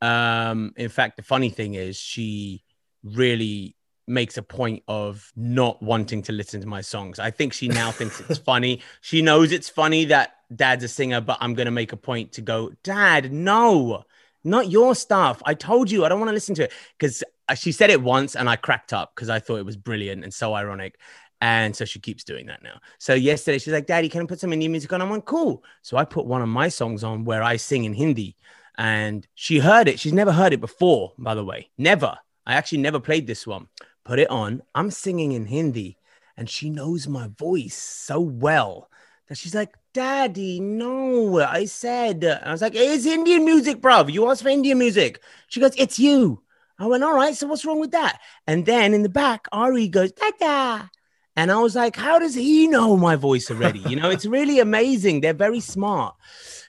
[0.01, 2.63] Um, in fact, the funny thing is, she
[3.03, 3.75] really
[4.07, 7.19] makes a point of not wanting to listen to my songs.
[7.19, 8.81] I think she now thinks it's funny.
[9.01, 12.33] She knows it's funny that dad's a singer, but I'm going to make a point
[12.33, 14.03] to go, Dad, no,
[14.43, 15.41] not your stuff.
[15.45, 18.01] I told you I don't want to listen to it because uh, she said it
[18.01, 20.99] once and I cracked up because I thought it was brilliant and so ironic.
[21.41, 22.79] And so she keeps doing that now.
[22.97, 25.01] So yesterday she's like, Daddy, can I put some Indian music on?
[25.01, 25.63] I went, cool.
[25.81, 28.35] So I put one of my songs on where I sing in Hindi
[28.77, 29.99] and she heard it.
[29.99, 31.69] She's never heard it before, by the way.
[31.77, 32.17] Never.
[32.45, 33.67] I actually never played this one.
[34.03, 34.61] Put it on.
[34.75, 35.97] I'm singing in Hindi
[36.35, 38.89] and she knows my voice so well
[39.27, 44.11] that she's like, Daddy, no, I said, I was like, it's Indian music, bruv.
[44.11, 45.21] You asked for Indian music.
[45.47, 46.43] She goes, it's you.
[46.77, 48.19] I went, all right, so what's wrong with that?
[48.47, 50.89] And then in the back, Ari goes, Dada.
[51.35, 53.79] And I was like, how does he know my voice already?
[53.79, 55.21] You know, it's really amazing.
[55.21, 56.15] They're very smart.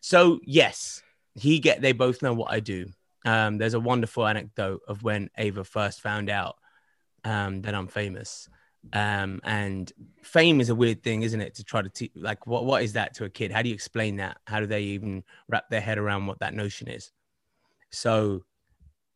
[0.01, 1.03] So yes,
[1.35, 2.87] he get they both know what I do.
[3.25, 6.57] Um, there's a wonderful anecdote of when Ava first found out
[7.25, 8.49] um, that I'm famous.
[8.93, 11.55] Um, and fame is a weird thing, isn't it?
[11.57, 13.53] To try to te- like, what what is that to a kid?
[13.53, 14.39] How do you explain that?
[14.47, 17.13] How do they even wrap their head around what that notion is?
[17.91, 18.45] So,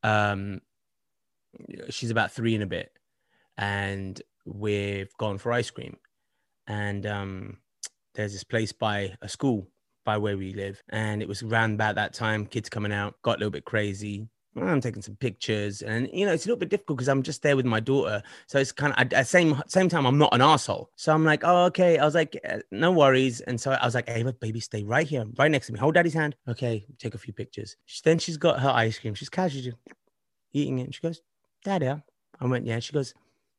[0.03, 0.61] um,
[1.91, 2.93] she's about three and a bit,
[3.57, 5.97] and we've gone for ice cream,
[6.67, 7.59] and um,
[8.15, 9.67] there's this place by a school
[10.05, 12.47] by where we live, and it was around about that time.
[12.47, 14.29] Kids coming out, got a little bit crazy.
[14.57, 17.43] I'm taking some pictures, and you know it's a little bit difficult because I'm just
[17.43, 18.23] there with my daughter.
[18.47, 20.91] So it's kind of at the same same time I'm not an asshole.
[20.97, 21.99] So I'm like, oh okay.
[21.99, 23.41] I was like, "Uh, no worries.
[23.41, 25.79] And so I was like, Ava, baby, stay right here, right next to me.
[25.79, 26.37] Hold daddy's hand.
[26.49, 27.77] Okay, take a few pictures.
[28.05, 29.15] Then she's got her ice cream.
[29.15, 29.73] She's casually
[30.53, 30.85] eating it.
[30.85, 31.21] And she goes,
[31.65, 31.89] Daddy.
[32.41, 32.79] I went, yeah.
[32.81, 33.15] She goes,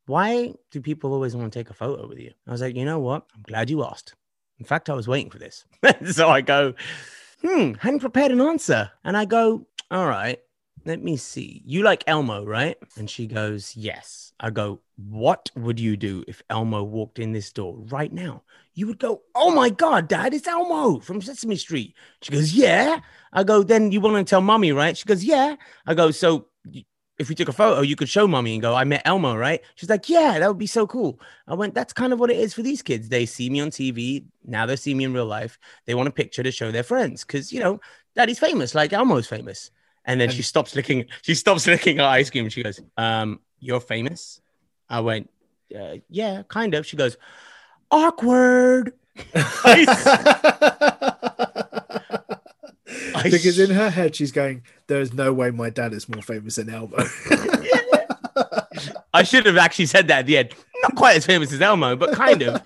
[0.07, 2.31] why do people always want to take a photo with you?
[2.47, 3.25] I was like, you know what?
[3.35, 4.13] I'm glad you asked.
[4.59, 5.65] In fact, I was waiting for this.
[6.11, 6.73] so I go,
[7.41, 8.91] hmm, hadn't prepared an answer.
[9.03, 10.39] And I go, all right,
[10.83, 11.61] let me see.
[11.65, 12.77] You like Elmo, right?
[12.97, 14.33] And she goes, yes.
[14.39, 18.43] I go, what would you do if Elmo walked in this door right now?
[18.73, 21.95] You would go, oh my God, dad, it's Elmo from Sesame Street.
[22.21, 22.99] She goes, yeah.
[23.31, 24.97] I go, then you want to tell mommy, right?
[24.97, 25.55] She goes, yeah.
[25.87, 26.47] I go, so
[27.17, 29.61] if we took a photo, you could show mommy and go, I met Elmo, right?
[29.75, 31.19] She's like, yeah, that would be so cool.
[31.47, 33.07] I went, that's kind of what it is for these kids.
[33.07, 34.25] They see me on TV.
[34.43, 35.57] Now they see me in real life.
[35.85, 37.79] They want a picture to show their friends because, you know,
[38.15, 39.71] daddy's famous, like Elmo's famous.
[40.05, 42.47] And then she stops licking, she stops licking her ice cream.
[42.49, 44.41] She goes, um, you're famous?
[44.89, 45.29] I went,
[45.75, 46.85] uh, yeah, kind of.
[46.85, 47.17] She goes,
[47.91, 48.93] awkward.
[53.23, 56.69] because in her head she's going, "There's no way my dad is more famous than
[56.69, 56.97] Elmo."
[59.15, 60.53] I should have actually said that at the end.
[60.83, 62.61] Not quite as famous as Elmo, but kind of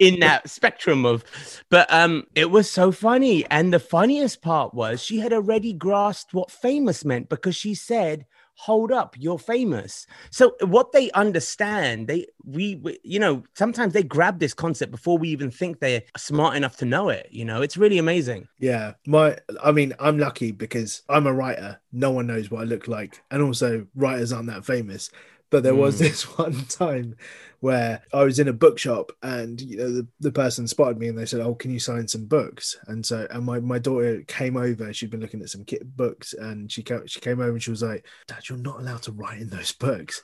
[0.00, 1.24] in that spectrum of.
[1.68, 6.32] But um, it was so funny, and the funniest part was she had already grasped
[6.32, 12.26] what famous meant because she said, "Hold up, you're famous." So what they understand, they
[12.44, 16.56] we, we you know sometimes they grab this concept before we even think they're smart
[16.56, 17.28] enough to know it.
[17.30, 18.48] You know, it's really amazing.
[18.58, 21.78] yeah, my, I mean, I'm lucky because I'm a writer.
[21.92, 25.10] No one knows what I look like, and also writers aren't that famous.
[25.50, 25.98] But there was Mm.
[25.98, 27.16] this one time
[27.60, 31.18] where I was in a bookshop and you know the, the person spotted me and
[31.18, 34.56] they said, "Oh, can you sign some books?" And so and my, my daughter came
[34.56, 34.92] over.
[34.92, 37.70] She'd been looking at some kit books and she came she came over and she
[37.70, 40.22] was like, "Dad, you're not allowed to write in those books."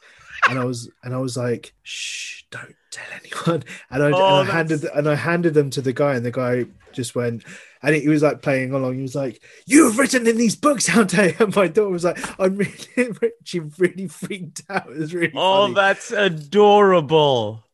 [0.49, 4.51] And I was and I was like, "Shh, don't tell anyone." And I, Oh, and
[4.51, 7.44] I handed and I handed them to the guy and the guy just went
[7.83, 8.96] and he was like playing along.
[8.96, 12.57] He was like, "You've written in these books, Dante." And my daughter was like, "I'm
[12.57, 13.12] really."
[13.44, 14.90] She really freaked out.
[14.90, 15.33] It was really.
[15.37, 15.75] Oh, funny.
[15.75, 17.16] that's adorable.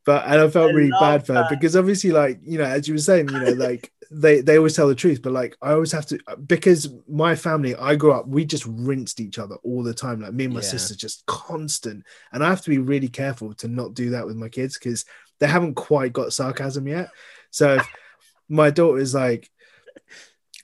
[0.04, 1.50] But and I felt I really bad for her that.
[1.50, 4.74] because obviously, like you know, as you were saying, you know, like they they always
[4.74, 8.26] tell the truth, but like I always have to because my family, I grew up,
[8.26, 10.20] we just rinsed each other all the time.
[10.20, 10.66] Like me and my Yeah.
[10.68, 14.36] sister, just constant, and I have to be really careful to not do that with
[14.36, 15.04] my kids because
[15.40, 17.08] they haven't quite got sarcasm yet.
[17.50, 17.88] So if
[18.48, 19.48] my daughter is like.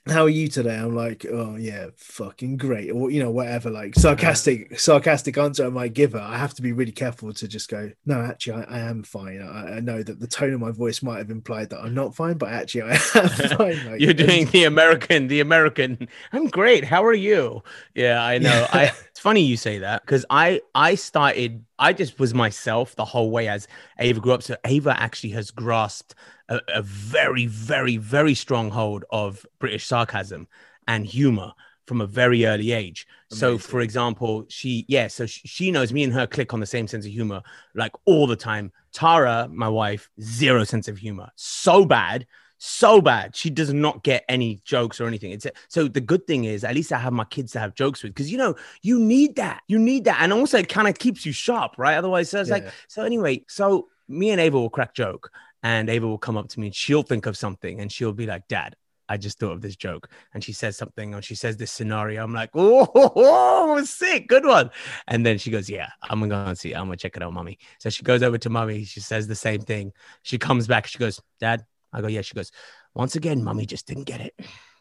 [0.07, 0.75] How are you today?
[0.75, 5.69] I'm like, oh yeah, fucking great, or you know, whatever, like sarcastic, sarcastic answer I
[5.69, 6.19] might give her.
[6.19, 9.41] I have to be really careful to just go, no, actually, I, I am fine.
[9.41, 12.15] I, I know that the tone of my voice might have implied that I'm not
[12.15, 13.85] fine, but actually, I am fine.
[13.85, 16.07] Like, You're doing the American, the American.
[16.31, 16.83] I'm great.
[16.83, 17.63] How are you?
[17.93, 18.67] Yeah, I know.
[18.71, 21.65] I it's funny you say that because I I started.
[21.79, 24.43] I just was myself the whole way as Ava grew up.
[24.43, 26.13] So Ava actually has grasped
[26.49, 30.47] a, a very, very, very strong hold of British sarcasm
[30.87, 31.53] and humor
[31.87, 33.07] from a very early age.
[33.31, 36.65] So, for example, she yeah, so she, she knows me and her click on the
[36.65, 37.41] same sense of humor
[37.75, 38.71] like all the time.
[38.91, 42.25] Tara, my wife, zero sense of humor, so bad
[42.59, 43.35] so bad.
[43.35, 45.31] She does not get any jokes or anything.
[45.31, 48.03] It's so the good thing is at least I have my kids to have jokes
[48.03, 49.61] with because you know you need that.
[49.67, 51.95] You need that, and also it kind of keeps you sharp, right?
[51.97, 52.71] Otherwise, so it's like Yeah.
[52.87, 53.03] so.
[53.03, 55.31] Anyway, so me and Ava will crack joke,
[55.63, 58.25] and Ava will come up to me and she'll think of something, and she'll be
[58.27, 58.75] like, "Dad."
[59.11, 62.23] I just thought of this joke, and she says something, or she says this scenario.
[62.23, 64.69] I'm like, "Oh, sick, good one!"
[65.07, 66.73] And then she goes, "Yeah, I'm gonna go and see.
[66.73, 66.75] it.
[66.75, 68.83] I'm gonna check it out, mommy." So she goes over to mommy.
[68.83, 69.93] She says the same thing.
[70.21, 70.85] She comes back.
[70.87, 72.51] She goes, "Dad." I go, "Yeah." She goes,
[72.95, 74.33] once again, mommy just didn't get it.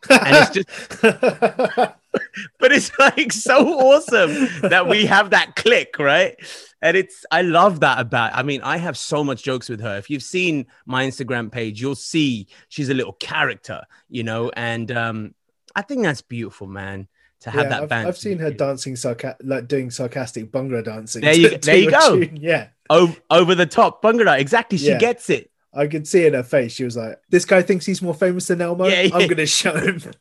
[0.09, 1.03] And it's just,
[2.59, 6.37] but it's like so awesome that we have that click, right?
[6.81, 9.97] And it's, I love that about, I mean, I have so much jokes with her.
[9.99, 14.91] If you've seen my Instagram page, you'll see she's a little character, you know, and
[14.93, 15.35] um,
[15.75, 17.09] I think that's beautiful, man,
[17.41, 18.09] to have yeah, that I've, band.
[18.09, 21.23] I've seen her dancing, sarca- like doing sarcastic bhangra dancing.
[21.23, 22.19] There you- to- there to you go.
[22.21, 22.39] tune.
[22.41, 24.39] Yeah, over, over the top, Bhangra.
[24.41, 24.79] Exactly.
[24.79, 24.99] She Yeah.
[24.99, 25.51] gets it.
[25.79, 26.73] I could see in her face.
[26.73, 28.87] She was like, "This guy thinks he's more famous than Elmo.
[28.87, 29.17] Yeah, yeah.
[29.17, 30.01] I'm gonna show him."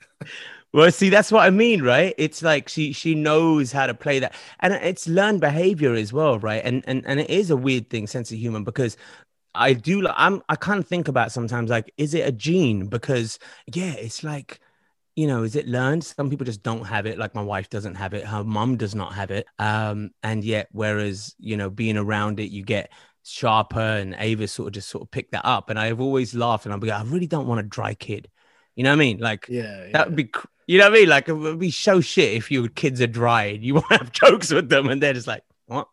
[0.73, 2.13] Well, see, that's what I mean, right?
[2.17, 6.39] It's like she she knows how to play that, and it's learned behavior as well,
[6.39, 6.61] right?
[6.63, 8.97] And and and it is a weird thing, sense of humor, because
[9.55, 10.01] I do.
[10.03, 12.87] li- I'm I kind of think about sometimes like, is it a gene?
[12.87, 13.39] Because
[13.73, 14.59] yeah, it's like.
[15.15, 16.03] You know, is it learned?
[16.05, 17.17] Some people just don't have it.
[17.17, 18.25] Like my wife doesn't have it.
[18.25, 19.47] Her mom does not have it.
[19.59, 22.91] Um, and yet, whereas you know, being around it, you get
[23.31, 23.79] sharper.
[23.79, 25.69] And Ava sort of just sort of picked that up.
[25.69, 28.29] And I've always laughed, and I'm like, I really don't want a dry kid.
[28.75, 29.17] You know what I mean?
[29.19, 29.91] Like, Yeah, yeah.
[29.93, 30.29] that would be,
[30.67, 31.09] you know what I mean?
[31.09, 33.97] Like it would be so shit if your kids are dry and you want to
[33.97, 35.87] have jokes with them and they're just like, what?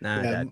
[0.00, 0.44] Nah, Yeah,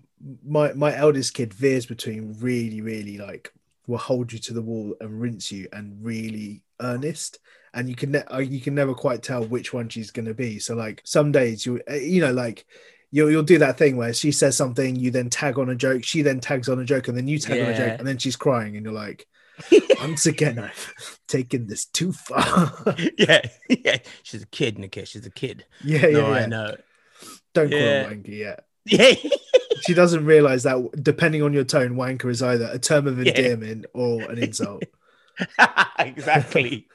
[0.45, 3.53] my my eldest kid veers between really, really like
[3.87, 7.39] will hold you to the wall and rinse you, and really earnest.
[7.73, 10.33] And you can ne- uh, you can never quite tell which one she's going to
[10.33, 10.59] be.
[10.59, 12.65] So like some days you uh, you know like.
[13.11, 16.03] You'll, you'll do that thing where she says something, you then tag on a joke,
[16.03, 18.17] she then tags on a joke, and then you tag on a joke, and then
[18.17, 19.25] she's crying, and you're like,
[20.01, 22.73] once again, I've taken this too far.
[23.17, 23.97] yeah, yeah.
[24.23, 25.07] She's a kid, Nikia.
[25.07, 25.65] She's a kid.
[25.83, 26.35] yeah, yeah, no, yeah.
[26.35, 26.75] I know.
[27.53, 28.63] Don't call her wanky yet.
[28.89, 29.15] Yeah.
[29.81, 33.33] She doesn't realize that depending on your tone, wanker is either a term of Yeah.
[33.33, 34.83] endearment or an insult.
[35.99, 36.87] exactly.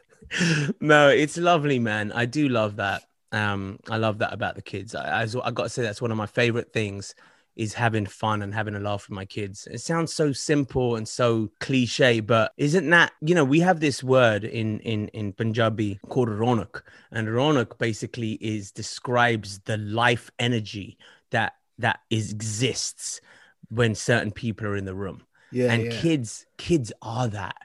[0.80, 2.12] no, it's lovely, man.
[2.12, 3.02] I do love that.
[3.32, 4.94] Um, I love that about the kids.
[4.94, 7.14] I, I, I got to say that's one of my favorite things
[7.54, 9.68] is having fun and having a laugh with my kids.
[9.70, 14.02] It sounds so simple and so cliche, but isn't that you know we have this
[14.02, 20.96] word in in in Punjabi called ronak, and ronak basically is describes the life energy
[21.30, 23.20] that that is exists
[23.68, 26.00] when certain people are in the room Yeah, and yeah.
[26.00, 27.56] kids kids are that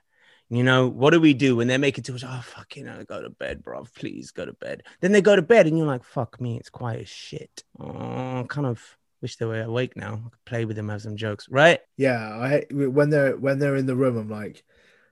[0.49, 2.23] you know what do we do when they're making to us?
[2.25, 3.85] Oh fucking, know go to bed bro.
[3.95, 4.83] Please go to bed.
[5.01, 7.63] Then they go to bed and you're like fuck me it's quiet as shit.
[7.79, 8.81] Oh kind of
[9.21, 10.21] wish they were awake now.
[10.25, 11.79] I could play with them have some jokes right?
[11.97, 12.19] Yeah.
[12.19, 14.63] I when they're when they're in the room, I'm like,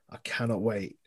[0.10, 0.98] I cannot wait.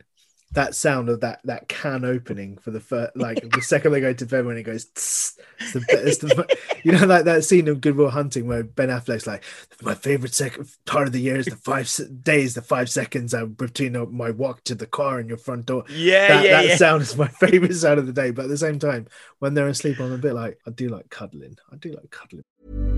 [0.53, 4.13] That sound of that that can opening for the first like the second they go
[4.15, 7.69] to bed when it goes, tss, it's the, it's the you know like that scene
[7.69, 9.45] of Good Will Hunting where Ben Affleck's like,
[9.83, 13.35] my favorite second part of the year is the five se- days, the five seconds
[13.35, 15.85] uh, between my walk to the car and your front door.
[15.91, 18.31] yeah that, yeah that yeah sound is my favorite sound of the day.
[18.31, 19.07] But at the same time,
[19.41, 21.59] when they're asleep, I'm a bit like, I do like cuddling.
[21.71, 22.98] I do like cuddling.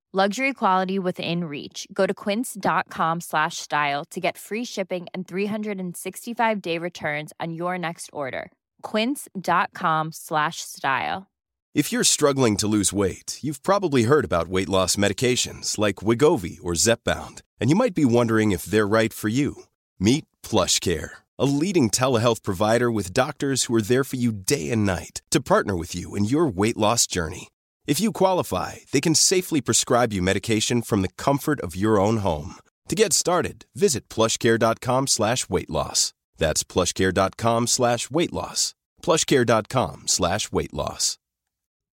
[0.13, 1.87] Luxury quality within reach.
[1.93, 7.77] Go to quince.com slash style to get free shipping and 365 day returns on your
[7.77, 8.51] next order.
[8.81, 11.31] Quince.com slash style.
[11.73, 16.59] If you're struggling to lose weight, you've probably heard about weight loss medications like Wegovy
[16.61, 19.63] or Zepbound, and you might be wondering if they're right for you.
[19.97, 24.71] Meet Plush Care, a leading telehealth provider with doctors who are there for you day
[24.71, 27.47] and night to partner with you in your weight loss journey.
[27.87, 32.17] If you qualify, they can safely prescribe you medication from the comfort of your own
[32.17, 32.55] home.
[32.89, 36.13] To get started, visit plushcare.com slash weight loss.
[36.37, 38.75] That's plushcare.com slash weight loss.
[39.01, 41.17] plushcare.com slash weight loss.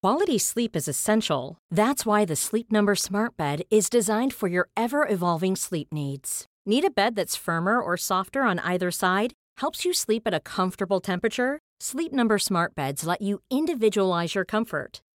[0.02, 1.58] Quality sleep is essential.
[1.70, 6.46] That's why the Sleep Number Smart Bed is designed for your ever evolving sleep needs.
[6.66, 9.32] Need a bed that's firmer or softer on either side?
[9.56, 11.58] Helps you sleep at a comfortable temperature?
[11.80, 15.00] Sleep Number Smart Beds let you individualize your comfort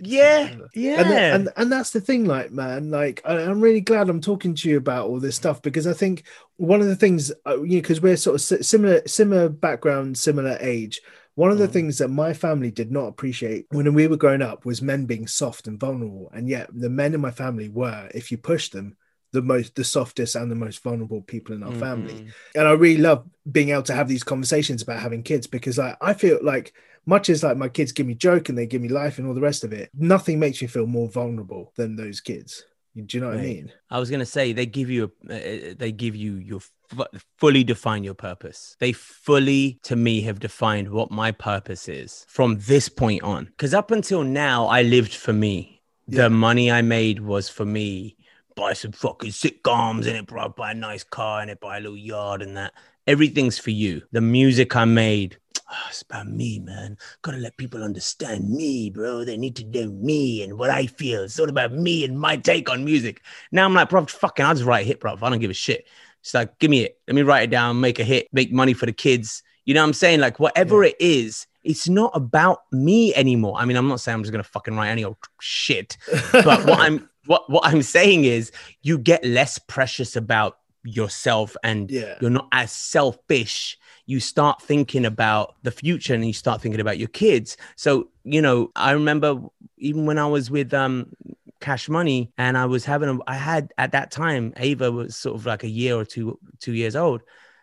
[0.00, 1.00] Yeah, yeah.
[1.30, 4.54] And, and and that's the thing, like man, like I, I'm really glad I'm talking
[4.56, 6.24] to you about all this stuff because I think
[6.56, 10.56] one of the things, uh, you know, because we're sort of similar, similar background, similar
[10.60, 11.00] age.
[11.36, 11.72] One of the Mm.
[11.72, 15.26] things that my family did not appreciate when we were growing up was men being
[15.26, 18.96] soft and vulnerable, and yet the men in my family were, if you push them,
[19.34, 22.30] the most, the softest and the most vulnerable people in our family Mhm.
[22.54, 23.20] and I really love
[23.58, 26.72] being able to have these conversations about having kids because I, I feel like
[27.14, 29.34] much as like my kids give me joke and they give me life and all
[29.34, 32.64] the rest of it, nothing makes me feel more vulnerable than those kids.
[32.96, 33.72] Do you know what I mean?
[33.90, 37.64] I was gonna say they give you a, uh, they give you your fu- fully
[37.64, 38.76] define your purpose.
[38.78, 43.46] They fully, to me, have defined what my purpose is from this point on.
[43.46, 45.82] Because up until now, I lived for me.
[46.06, 46.22] Yeah.
[46.22, 48.16] The money I made was for me.
[48.56, 50.48] Buy some fucking sitcoms in it, bro.
[50.48, 51.60] Buy a nice car in it.
[51.60, 52.72] Buy a little yard and that.
[53.06, 54.02] Everything's for you.
[54.12, 55.38] The music I made.
[55.68, 56.96] ah, it's about me, man.
[57.22, 59.24] Gotta let people understand me, bro.
[59.24, 61.24] They need to know me and what I feel.
[61.24, 63.22] It's all about me and my take on music.
[63.50, 65.16] Now I'm like, bro, fucking, I'll just write a hit, bro.
[65.20, 65.86] I don't give a shit.
[66.20, 66.98] It's like, give me it.
[67.06, 69.42] Let me write it down, make a hit, make money for the kids.
[69.66, 70.20] You know what I'm saying?
[70.20, 73.56] Like, whatever it is, it's not about me anymore.
[73.58, 75.96] I mean, I'm not saying I'm just gonna fucking write any old shit,
[76.32, 81.90] but what I'm what what I'm saying is you get less precious about yourself and
[81.90, 82.16] Yeah.
[82.20, 83.78] you're not as selfish.
[84.06, 87.56] You start thinking about the future and you start thinking about your kids.
[87.76, 89.38] So you know i remember
[89.76, 91.12] even when i was with um
[91.60, 95.36] cash money and i was having a, i had at that time ava was sort
[95.36, 97.20] of like a year or two two years old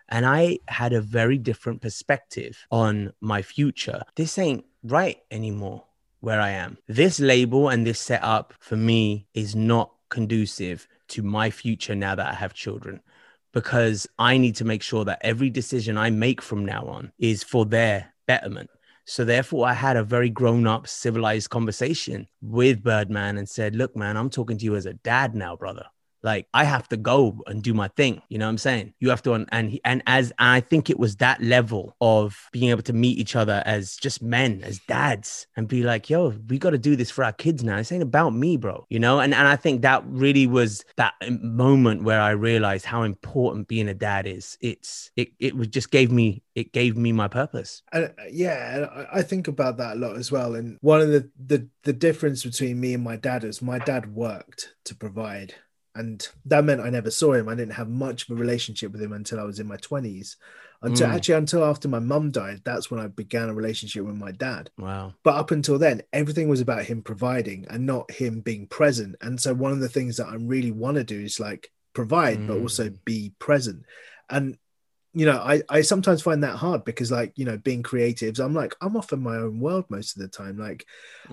[0.10, 4.04] and i had a very different perspective on my future.
[4.16, 5.84] This ain't right anymore
[6.22, 11.50] where i am this label and this setup for me is not conducive to my
[11.50, 13.02] future now that i have children
[13.54, 17.44] because I need to make sure that every decision I make from now on is
[17.44, 18.70] for their betterment.
[19.06, 24.16] So therefore, I had a very grown-up, civilized conversation with Birdman and said, "Look, man,
[24.16, 25.86] I'm talking to you as a dad now, brother.
[26.24, 28.22] Like I have to go and do my thing.
[28.30, 28.94] You know what I'm saying?
[29.00, 32.50] You have to, and and, and as and I think it was that level of
[32.52, 36.34] being able to meet each other as just men, as dads, and be like, yo,
[36.48, 37.78] we got to do this for our kids now.
[37.78, 38.86] This ain't about me, bro.
[38.90, 43.04] You know, and and I think that really was that moment where I realized how
[43.04, 44.58] important being a dad is.
[44.62, 47.82] It's it it was just gave me it gave me my purpose.
[47.92, 50.56] Uh, yeah, I think about that a lot as well.
[50.56, 54.14] And one of the, the the difference between me and my dad is my dad
[54.14, 55.56] worked to provide,
[55.96, 57.50] and that meant I never saw him.
[57.50, 60.38] I didn't have much of a relationship with him until I was in my twenties.
[60.84, 61.14] Until Mm.
[61.14, 64.72] actually until after my mum died, that's when I began a relationship with my dad.
[64.80, 65.14] Wow.
[65.24, 69.16] But up until then, everything was about him providing and not him being present.
[69.22, 72.48] And so one of the things that I really want to do is like provide,
[72.48, 72.98] but also Mm.
[73.06, 73.84] be present.
[74.30, 74.58] And
[75.14, 78.54] you know, I, I sometimes find that hard because like, you know, being creatives, I'm
[78.54, 80.58] like, I'm off in my own world most of the time.
[80.58, 80.86] Like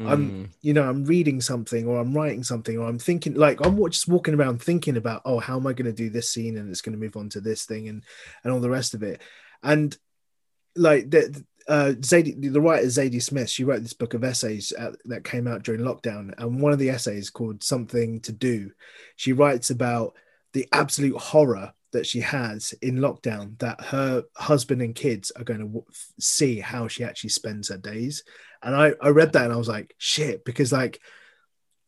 [0.05, 0.49] I'm Mm.
[0.62, 4.09] you know, I'm reading something or I'm writing something or I'm thinking like I'm just
[4.09, 6.81] walking around thinking about, oh, how am I going to do this scene and it's
[6.81, 8.03] going to move on to this thing and
[8.43, 9.20] and all the rest of it.
[9.62, 9.97] And
[10.74, 14.93] like that uh, Zadie, the writer Zadie Smith, she wrote this book of essays uh,
[15.05, 18.70] that came out during lockdown, and one of the essays called "Something to Do,"
[19.16, 20.16] she writes about
[20.55, 25.61] the absolute horror that she has in lockdown that her husband and kids are going
[25.61, 25.84] to w-
[26.20, 28.24] see how she actually spends her days.
[28.62, 31.01] And I, I read that and I was like, shit, because like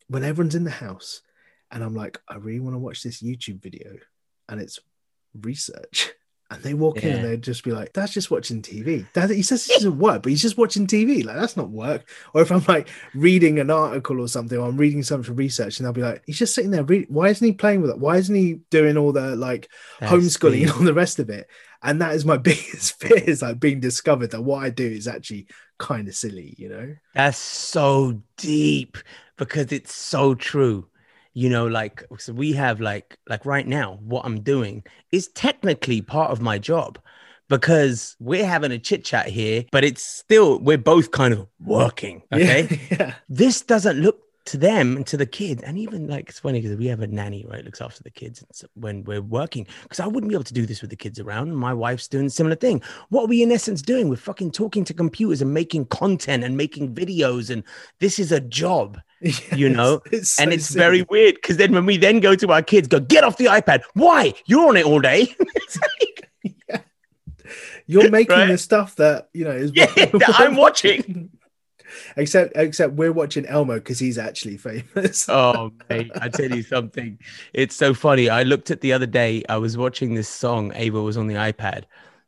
[0.07, 1.21] when everyone's in the house
[1.69, 3.97] and I'm like, I really want to watch this YouTube video
[4.49, 4.79] and it's
[5.39, 6.11] research.
[6.51, 9.07] And they walk in and they'd just be like, that's just watching TV.
[9.13, 11.23] That, he says this isn't work, but he's just watching TV.
[11.23, 12.09] Like, that's not work.
[12.33, 15.79] Or if I'm like reading an article or something, or I'm reading something for research,
[15.79, 17.07] and they'll be like, he's just sitting there reading.
[17.09, 17.99] Why isn't he playing with it?
[17.99, 19.69] Why isn't he doing all the like
[20.01, 21.47] That's homeschooling the- and all the rest of it?
[21.81, 25.07] And that is my biggest fear is like being discovered that what I do is
[25.07, 25.47] actually
[25.79, 26.95] kind of silly, you know?
[27.15, 28.97] That's so deep
[29.37, 30.89] because it's so true.
[31.33, 36.01] You know, like so we have like like right now, what I'm doing is technically
[36.01, 36.99] part of my job
[37.47, 42.23] because we're having a chit chat here, but it's still we're both kind of working.
[42.33, 42.79] Okay.
[42.91, 43.15] Yeah.
[43.29, 44.19] this doesn't look
[44.51, 47.07] to them and to the kids and even like it's funny because we have a
[47.07, 48.43] nanny right looks after the kids
[48.75, 51.55] when we're working because i wouldn't be able to do this with the kids around.
[51.55, 52.81] My wife's doing a similar thing.
[53.09, 54.09] What are we in essence doing?
[54.09, 57.63] We're fucking talking to computers and making content and making videos and
[57.99, 58.99] this is a job
[59.55, 60.01] you know?
[60.11, 60.79] It's and it's silly.
[60.79, 63.45] very weird because then when we then go to our kids go get off the
[63.45, 63.81] ipad.
[63.93, 64.33] Why?
[64.45, 65.33] You're on it all day.
[65.81, 66.83] Like,
[67.87, 68.47] You're making Right?
[68.47, 71.29] the stuff that you know is Yeah, that I'm watching.
[72.17, 75.27] Except, except we're watching Elmo because he's actually famous.
[75.29, 77.17] Oh, mate, I tell you something.
[77.53, 78.29] It's so funny.
[78.29, 79.43] I looked at the other day.
[79.49, 80.71] I was watching this song.
[80.75, 81.83] Ava was on the iPad,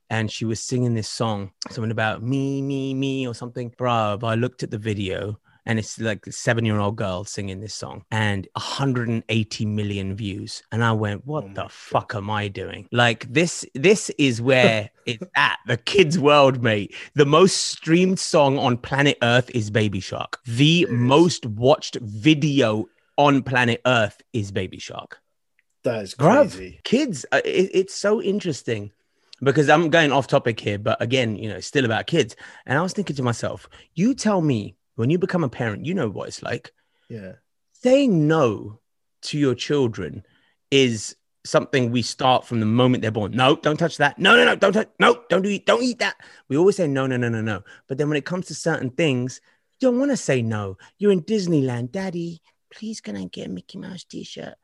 [0.10, 3.72] and she was singing this song, something about me, me, me, or something.
[3.72, 8.04] Bruh, I looked at the video, and it's like a seven-year-old girl singing this song,
[8.12, 10.64] and 180 million views.
[10.72, 11.72] And I went, "What Oh the God.
[11.72, 12.88] fuck am I doing?
[12.92, 13.66] Like this?
[13.74, 15.60] This is where it's at.
[15.68, 16.96] The kids' world, mate.
[17.16, 20.40] The most streamed song on planet Earth is Baby Shark.
[20.46, 22.86] The most watched video
[23.18, 25.20] on planet Earth is Baby Shark.
[25.84, 26.80] That is Bruv, crazy.
[26.84, 28.92] kids, uh, it, it's so interesting
[29.42, 32.36] because I'm going off topic here, but again, you know, still about kids.
[32.66, 35.94] And I was thinking to myself, you tell me when you become a parent, you
[35.94, 36.72] know what it's like.
[37.10, 37.34] Yeah.
[37.74, 38.80] Saying no
[39.24, 40.24] to your children
[40.72, 41.16] is
[41.46, 43.32] something we start from the moment they're born.
[43.32, 44.18] No, don't touch that.
[44.18, 44.90] No, no, no, don't touch.
[45.00, 45.66] No, don't do it.
[45.66, 46.16] Don't eat that.
[46.48, 47.64] We always say no, no, no, no, no.
[47.88, 49.42] But then when it comes to certain things,
[49.72, 50.78] you don't want to say no.
[50.98, 52.42] You're in Disneyland, Daddy.
[52.72, 54.56] Please, can I get a Mickey Mouse T-shirt?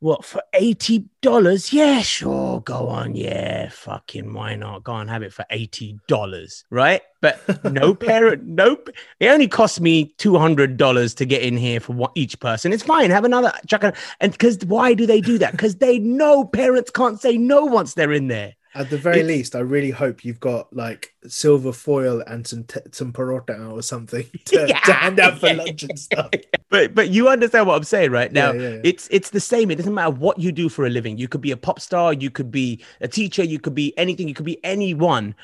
[0.00, 1.72] What for eighty dollars?
[1.72, 2.60] Yeah, sure.
[2.60, 3.16] Go on.
[3.16, 4.84] Yeah, fucking why not?
[4.84, 7.02] Go on, have it for eighty dollars, right?
[7.20, 8.90] But no parent, nope.
[9.18, 12.72] It only cost me two hundred dollars to get in here for one, each person.
[12.72, 13.10] It's fine.
[13.10, 13.96] Have another chuck.
[14.20, 15.50] And because why do they do that?
[15.52, 18.54] Because they know parents can't say no once they're in there.
[18.74, 22.80] At the very least, I really hope you've got like silver foil and some t-
[22.92, 26.30] some parota or something to, Yeah, to hand out for yeah, lunch and stuff.
[26.70, 28.30] But but you understand what I'm saying, right?
[28.32, 28.80] Now Yeah, yeah, yeah.
[28.84, 29.70] it's it's the same.
[29.70, 31.18] It doesn't matter what you do for a living.
[31.18, 34.28] You could be a pop star, you could be a teacher, you could be anything,
[34.28, 35.34] you could be anyone.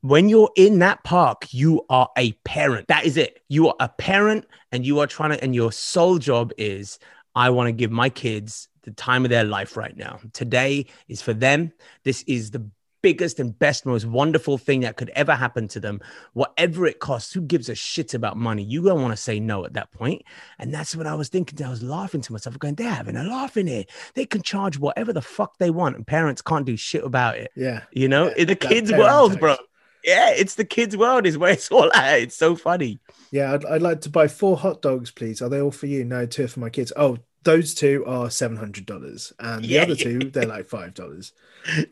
[0.00, 2.86] When you're in that park, you are a parent.
[2.86, 3.42] That is it.
[3.48, 7.00] You are a parent and you are trying to, and your sole job is
[7.34, 10.20] I want to give my kids the time of their life right now.
[10.32, 11.72] Today is for them.
[12.04, 12.64] This is the
[13.02, 16.00] biggest and best, most wonderful thing that could ever happen to them.
[16.32, 18.62] Whatever it costs, who gives a shit about money?
[18.62, 20.22] You don't want to say no at that point.
[20.58, 21.64] And that's what I was thinking.
[21.64, 23.84] I was laughing to myself, going, they're having a laugh in here.
[24.14, 27.50] They can charge whatever the fuck they want, and parents can't do shit about it.
[27.56, 27.82] Yeah.
[27.92, 29.56] You know, Yeah, in the kids' world, bro.
[30.04, 32.20] Yeah, it's the kids' world, is where it's all at.
[32.20, 32.98] It's so funny.
[33.30, 35.42] Yeah, I'd, I'd like to buy four hot dogs, please.
[35.42, 36.04] Are they all for you?
[36.04, 36.92] No, two for my kids.
[36.96, 40.04] Oh, those two are seven hundred dollars, and the Yeah, other yeah.
[40.04, 41.32] two they're like five dollars.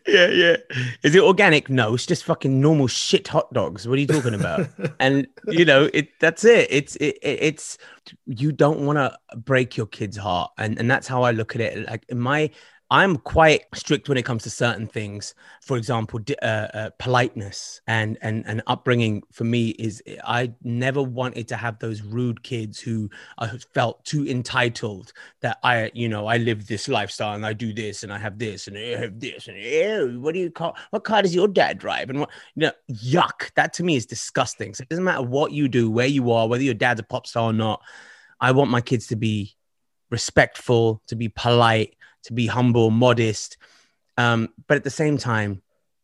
[0.07, 0.57] Yeah, yeah.
[1.03, 1.69] Is it organic?
[1.69, 3.87] No, it's just fucking normal shit hot dogs.
[3.87, 4.69] What are you talking about?
[5.01, 7.79] and you know it that's it it's it, it- it's
[8.27, 11.61] you don't want to break your kid's heart and and that's how i look at
[11.61, 12.51] it like in my
[12.91, 18.17] i'm quite strict when it comes to certain things for example uh, uh, politeness and
[18.23, 23.09] and and upbringing for me is i never wanted to have those rude kids who
[23.39, 27.73] i felt too entitled that i you know i live this lifestyle and i do
[27.73, 30.77] this and i have this and i have this and ew, what do you call
[30.91, 33.53] what car does your dad drive and what you know, yuck.
[33.55, 34.75] That to me is disgusting.
[34.75, 37.27] So it doesn't matter what you do, where you are, whether your dad's a pop
[37.27, 37.83] star or not.
[38.41, 39.55] I want my kids to be
[40.11, 41.97] respectful, to be polite,
[42.27, 43.57] to be humble, modest.
[44.17, 45.63] Um, but at the same time,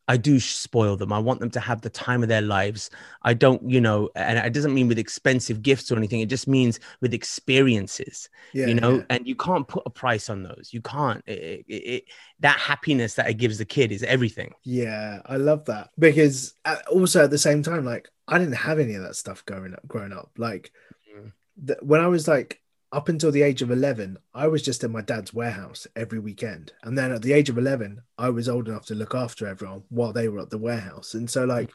[0.09, 1.13] I do spoil them.
[1.13, 2.91] I want them to have the time of their lives.
[3.23, 6.21] I don't, you know, and it doesn't mean with expensive gifts or anything.
[6.21, 9.05] It just means with experiences, Yeah, you know, yeah.
[9.11, 10.71] and you can't put a price on those.
[10.73, 11.23] You can't.
[11.27, 12.05] It, it, it,
[12.41, 14.53] that happiness that it gives the kid is everything.
[14.65, 18.79] Yeah, I love that because uh, also at the same time, like I didn't have
[18.81, 19.87] any of that stuff growing up.
[19.87, 20.73] Growing up, like
[21.15, 21.33] Mm.
[21.67, 22.62] th- when I was like
[22.93, 26.73] up until the age of eleven, I was just in my dad's warehouse every weekend,
[26.83, 29.83] and then at the age of eleven, I was old enough to look after everyone
[29.89, 31.71] while they were at the warehouse, and so like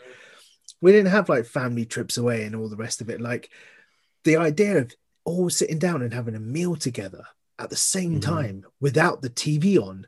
[0.81, 3.19] we didn't have like family trips away and all the rest of it.
[3.19, 3.49] Like
[4.23, 4.93] the idea of
[5.25, 7.23] all sitting down and having a meal together
[7.59, 8.21] at the same Mhm.
[8.21, 10.05] time without the TV on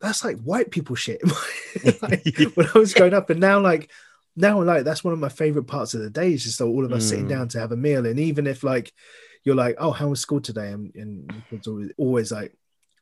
[0.00, 1.20] that's like white people shit
[2.02, 2.24] like,
[2.56, 3.30] when I was growing up.
[3.30, 3.88] And now, like,
[4.34, 6.92] now, like, that's one of my favorite parts of the day is just all of
[6.92, 7.30] us sitting Mm.
[7.30, 8.04] down to have a meal.
[8.04, 8.92] And even if, like,
[9.44, 10.68] you're like, oh, how was school today?
[10.68, 12.54] And, and it's always, always like,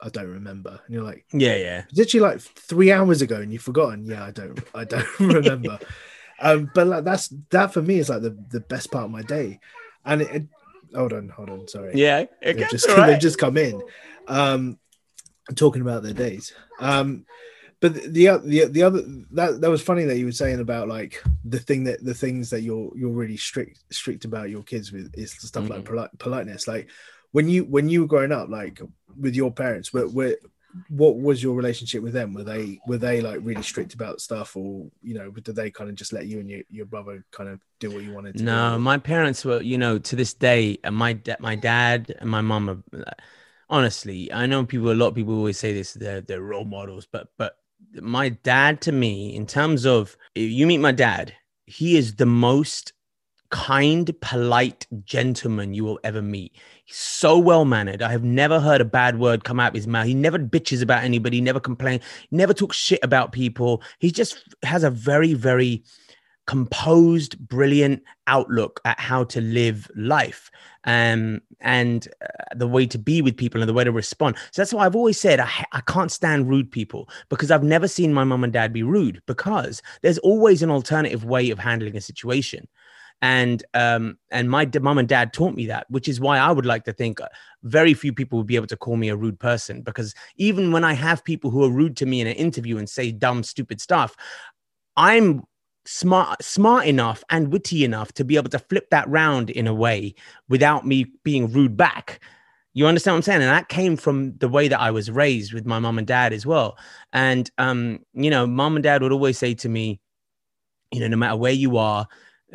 [0.03, 0.81] I don't remember.
[0.87, 1.85] And you're like, Yeah, yeah.
[1.89, 4.05] it's literally like three hours ago and you've forgotten.
[4.07, 5.79] Yeah, I don't, I don't remember.
[6.41, 9.23] um, but like, that's that for me is like the, the best part of my
[9.23, 9.61] day.
[10.05, 10.47] And it, it
[10.95, 13.07] hold on, hold on, sorry Yeah, they've just right.
[13.07, 13.81] they've just come in
[14.27, 14.79] um
[15.55, 17.25] talking about their days um
[17.81, 19.03] but the the the other
[19.33, 22.51] that that was funny that you were saying about like the thing that the things
[22.51, 26.69] that you're you're really strict strict about your kids with is stuff like polite, politeness
[26.69, 26.89] like
[27.33, 28.81] when you when you were growing up like
[29.19, 30.37] with your parents were, were
[30.89, 34.57] what was your relationship with them were they were they like really strict about stuff
[34.57, 37.49] or you know did they kind of just let you and your, your brother kind
[37.49, 38.45] of do what you wanted to do?
[38.45, 38.79] No, do?
[38.79, 42.41] my parents were, you know, to this day, uh, my da- my dad and my
[42.41, 43.01] mom are.
[43.01, 43.11] uh,
[43.73, 44.91] Honestly, I know people.
[44.91, 45.93] A lot of people always say this.
[45.93, 47.57] They're they're role models, but but
[48.01, 51.35] my dad to me, in terms of you meet my dad,
[51.67, 52.93] he is the most
[53.51, 56.53] kind, polite gentleman you will ever meet.
[56.85, 58.01] He's so well mannered.
[58.01, 60.07] I have never heard a bad word come out of his mouth.
[60.07, 63.83] He never bitches about anybody, never complains, never talks shit about people.
[63.99, 65.83] He just has a very, very
[66.51, 70.51] composed, brilliant outlook at how to live life
[70.83, 74.35] um, and uh, the way to be with people and the way to respond.
[74.51, 77.87] So that's why I've always said I, I can't stand rude people because I've never
[77.87, 81.97] seen my mum and dad be rude because there's always an alternative way of handling
[81.97, 82.67] a situation.
[83.23, 86.67] And um, and my mum and dad taught me that, which is why I would
[86.67, 87.29] like to think uh,
[87.63, 90.83] very few people would be able to call me a rude person because even when
[90.83, 93.81] I have people who are rude to me in an interview and say dumb, stupid
[93.81, 94.17] stuff,
[94.97, 95.45] I'm
[95.87, 99.75] smart smart enough and witty enough to be able to flip that round in a
[99.75, 100.15] way
[100.49, 102.21] without me being rude back.
[102.73, 103.43] You understand what i'm saying?
[103.43, 106.33] And that came from the way that i was raised with my mom and dad
[106.33, 106.77] as well.
[107.13, 110.01] And um you know mom and dad would always say to me
[110.93, 112.07] you know no matter where you are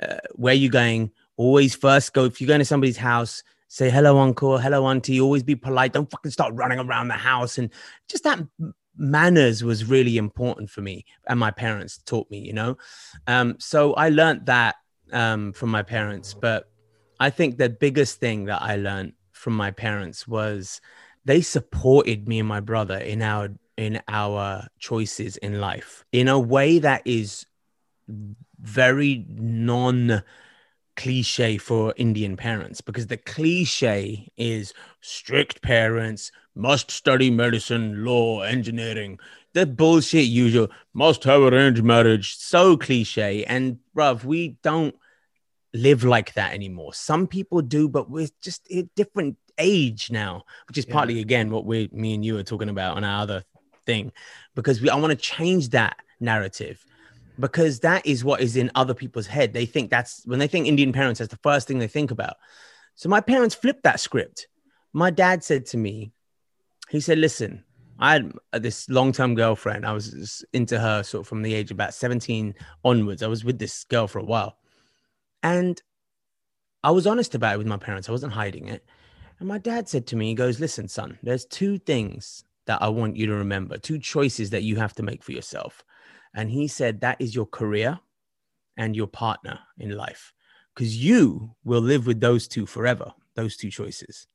[0.02, 4.18] uh, where you're going always first go if you're going to somebody's house say hello
[4.20, 4.58] uncle.
[4.58, 5.20] Hello auntie.
[5.20, 5.92] Always be polite.
[5.92, 7.58] Don't fucking start running around the house.
[7.58, 7.70] And
[8.08, 8.40] just that
[8.98, 12.78] manners was really important for me and my parents taught me you know?
[13.28, 14.76] Um, so i learned that
[15.12, 16.70] um, from my parents but
[17.20, 20.82] i think the biggest thing that i learned from my parents was
[21.26, 26.40] they supported me and my brother in our in our choices in life in a
[26.40, 27.46] way that is
[28.60, 30.24] very non
[30.96, 39.20] cliche for Indian parents because the cliche is strict parents must study medicine, law, engineering.
[39.54, 42.38] The bullshit usual must have arranged marriage.
[42.38, 43.44] So cliche.
[43.46, 44.96] And bruv, we don't
[45.74, 46.94] live like that anymore.
[46.94, 50.94] Some people do, but we're just a different age now, which is Yeah.
[50.94, 53.44] partly again what we me and you are talking about on our other
[53.86, 54.12] thing.
[54.56, 56.86] Because we I want to change that narrative
[57.40, 59.54] because that is what is in other people's head.
[59.54, 62.36] They think that's when they think Indian parents, that's the first thing they think about.
[62.96, 64.48] So my parents flipped that script.
[64.94, 66.14] My dad said to me,
[66.90, 67.64] he said, listen,
[68.00, 69.86] I had uh, this long-term girlfriend.
[69.86, 73.24] I was into her sort of from the age of about 17 onwards.
[73.24, 74.58] I was with this girl for a while.
[75.44, 75.82] And
[76.84, 78.08] I was honest about it with my parents.
[78.08, 78.86] I wasn't hiding it.
[79.40, 82.90] And my dad said to me, he goes, listen, son, there's two things that I
[82.90, 85.84] want you to remember, two choices that you have to make for yourself.
[86.36, 88.00] And he said, that is your career
[88.78, 90.34] and your partner in life.
[90.76, 94.28] Because you will live with those two forever, those two choices.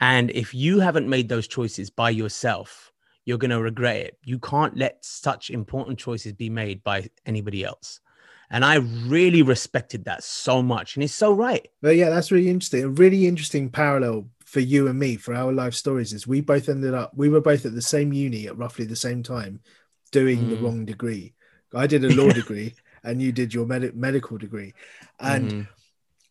[0.00, 2.90] And if you haven't made those choices by yourself,
[3.26, 4.18] you're going to regret it.
[4.24, 8.00] You can't let such important choices be made by anybody else.
[8.50, 10.96] And I really respected that so much.
[10.96, 11.68] And it's so right.
[11.82, 12.84] But yeah, that's really interesting.
[12.84, 16.68] A really interesting parallel for you and me for our life stories is we both
[16.68, 19.58] ended up we were both at the same uni at roughly the same time
[20.12, 20.62] doing the Mm.
[20.62, 21.32] wrong degree.
[21.74, 24.72] I did a law degree and you did your med- medical degree.
[25.18, 25.68] And Mhm.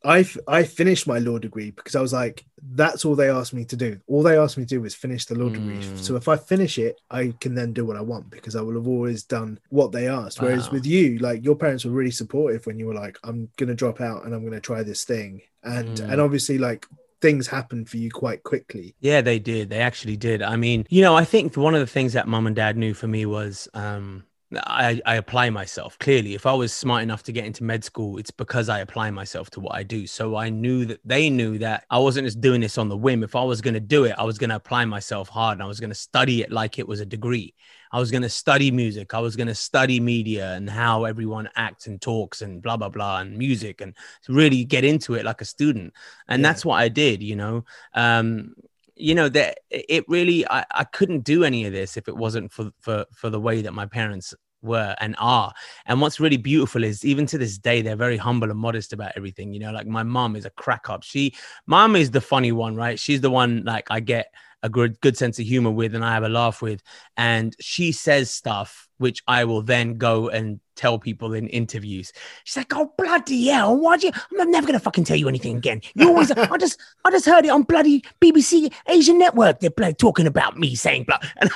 [0.04, 2.44] I f- I finished my law degree because I was like,
[2.82, 4.00] that's all they asked me to do.
[4.08, 5.78] All they asked me to do was finish the law degree.
[5.78, 5.98] Mm.
[6.00, 8.74] So if I finish it, I can then do what I want because I will
[8.76, 10.42] have always done what they asked.
[10.42, 13.76] Whereas with you, like your parents were really supportive when you were like, I'm gonna
[13.76, 15.42] drop out and I'm gonna try this thing.
[15.64, 16.12] And Mm.
[16.12, 16.88] and obviously like
[17.22, 18.96] things happened for you quite quickly.
[19.00, 19.70] Yeah, they did.
[19.70, 20.42] They actually did.
[20.42, 22.94] I mean, you know, I think one of the things that mum and dad knew
[22.94, 24.24] for me was um,
[24.58, 25.98] I, I apply myself.
[26.00, 29.12] Clearly, if I was smart enough to get into med school, it's because I apply
[29.12, 30.06] myself to what I do.
[30.08, 33.24] So I knew that they knew that I wasn't just doing this on the whim.
[33.24, 35.64] If I was going to do it, I was going to apply myself hard and
[35.64, 37.54] I was going to study it like it was a degree.
[37.92, 39.14] I was going to study music.
[39.14, 42.90] I was going to study media and how everyone acts and talks and blah, blah,
[42.90, 43.96] blah, and music and
[44.30, 45.94] really get into it like a student.
[46.28, 46.50] And Yeah.
[46.50, 47.66] that's what I did, you know.
[47.94, 48.54] Um,
[48.96, 52.52] you know that it really I, I couldn't do any of this if it wasn't
[52.52, 55.52] for for for the way that my parents were and are
[55.88, 59.12] and what's really beautiful is even to this day they're very humble and modest about
[59.16, 61.34] everything you know like my mom is a crack up she
[61.66, 64.32] mom is the funny one right she's the one like i get
[64.64, 66.82] a good good sense of humor with and i have a laugh with.
[67.18, 72.12] And she says stuff which i will then go and tell people in interviews.
[72.44, 75.82] She's like oh bloody hell why'd you i'm never gonna fucking tell you anything again.
[75.96, 79.94] You always i just i just heard it on bloody bbc asian network they're bloody
[79.94, 81.06] talking about me saying
[81.38, 81.52] and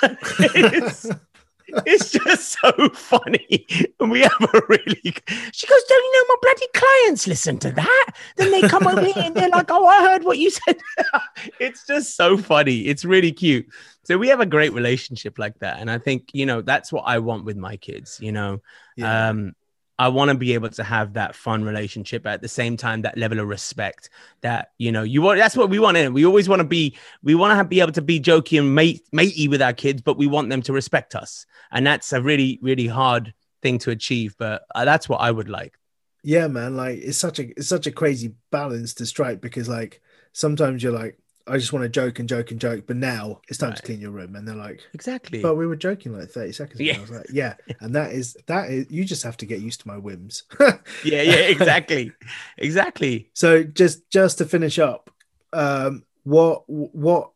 [1.67, 3.65] it's, just so funny.
[3.99, 5.15] And we have a really.
[5.51, 8.11] She goes, Don't you know my bloody clients listen to that?
[8.37, 10.77] Then they come over here and they're like, Oh, I heard what you said.
[11.59, 12.81] it's just so funny.
[12.81, 13.67] It's really cute.
[14.03, 15.79] So we have a great relationship like that.
[15.79, 18.61] And I think, you know, that's what I want with my kids, you know.
[18.95, 19.29] Yeah.
[19.29, 19.53] Um,
[19.97, 23.17] I want to be able to have that fun relationship at the same time, that
[23.17, 24.09] level of respect
[24.41, 25.97] that, you know, you want, that's what we want.
[25.97, 28.75] In we always want to be, we want to be able to be jokey and
[28.75, 31.45] mate, matey with our kids, but we want them to respect us.
[31.71, 34.35] And that's a really, really hard thing to achieve.
[34.37, 35.77] But uh, that's what I would like.
[36.23, 40.01] yeah man like it's such a it's such a crazy balance to strike because like
[40.33, 43.57] sometimes you're like i just want to joke and joke and joke but now it's
[43.57, 45.41] time to clean your room and they're like Exactly.
[45.41, 46.97] but we were joking like 30 seconds ago Yeah.
[46.97, 49.81] i was like yeah and that is that is you just have to get used
[49.81, 52.11] to my whims yeah, yeah, exactly.
[52.57, 53.29] exactly.
[53.33, 55.09] so just just to finish up
[55.53, 57.31] um what what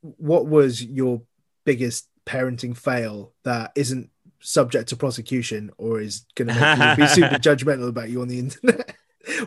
[0.00, 1.22] what was your
[1.64, 7.88] biggest parenting fail that isn't subject to prosecution or is going to be super judgmental
[7.88, 8.96] about you on the internet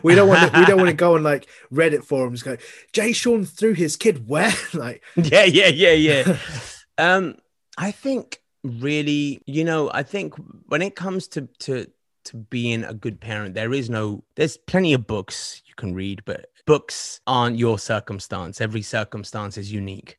[0.02, 2.56] we don't want to, we don't want to go on like reddit forums go
[2.92, 4.52] jay sean threw his kid where?
[4.74, 6.36] Like yeah yeah yeah yeah.
[6.98, 7.36] Um
[7.78, 10.34] i think really you know i think
[10.66, 11.86] when it comes to to
[12.24, 16.22] to being a good parent there is no there's plenty of books you can read
[16.24, 18.60] but books aren't your circumstance.
[18.60, 20.18] Every circumstance is unique.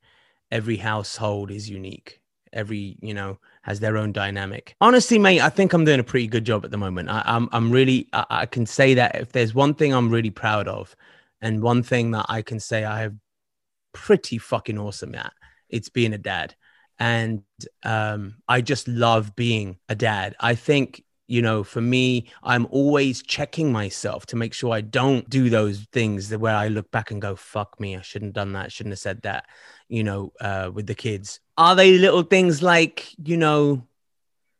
[0.51, 2.21] Every household is unique.
[2.53, 3.37] Every you know
[3.67, 4.75] has their own dynamic.
[4.81, 7.09] Honestly mate i think i'm doing a pretty good job at the moment.
[7.09, 10.31] I, i'm i'm really I, I can say that if there's one thing i'm really
[10.31, 10.95] proud of
[11.41, 13.15] and one thing that i can say i have
[13.93, 15.33] pretty fucking awesome at
[15.69, 16.55] it's being a dad.
[16.97, 17.43] And
[17.83, 20.35] um i just love being a dad.
[20.39, 25.29] I think you know for me i'm always checking myself to make sure i don't
[25.29, 28.53] do those things where i look back and go fuck me i shouldn't have done
[28.53, 29.45] that shouldn't have said that
[29.89, 31.39] you know uh with the kids.
[31.57, 33.87] Are they little things like you know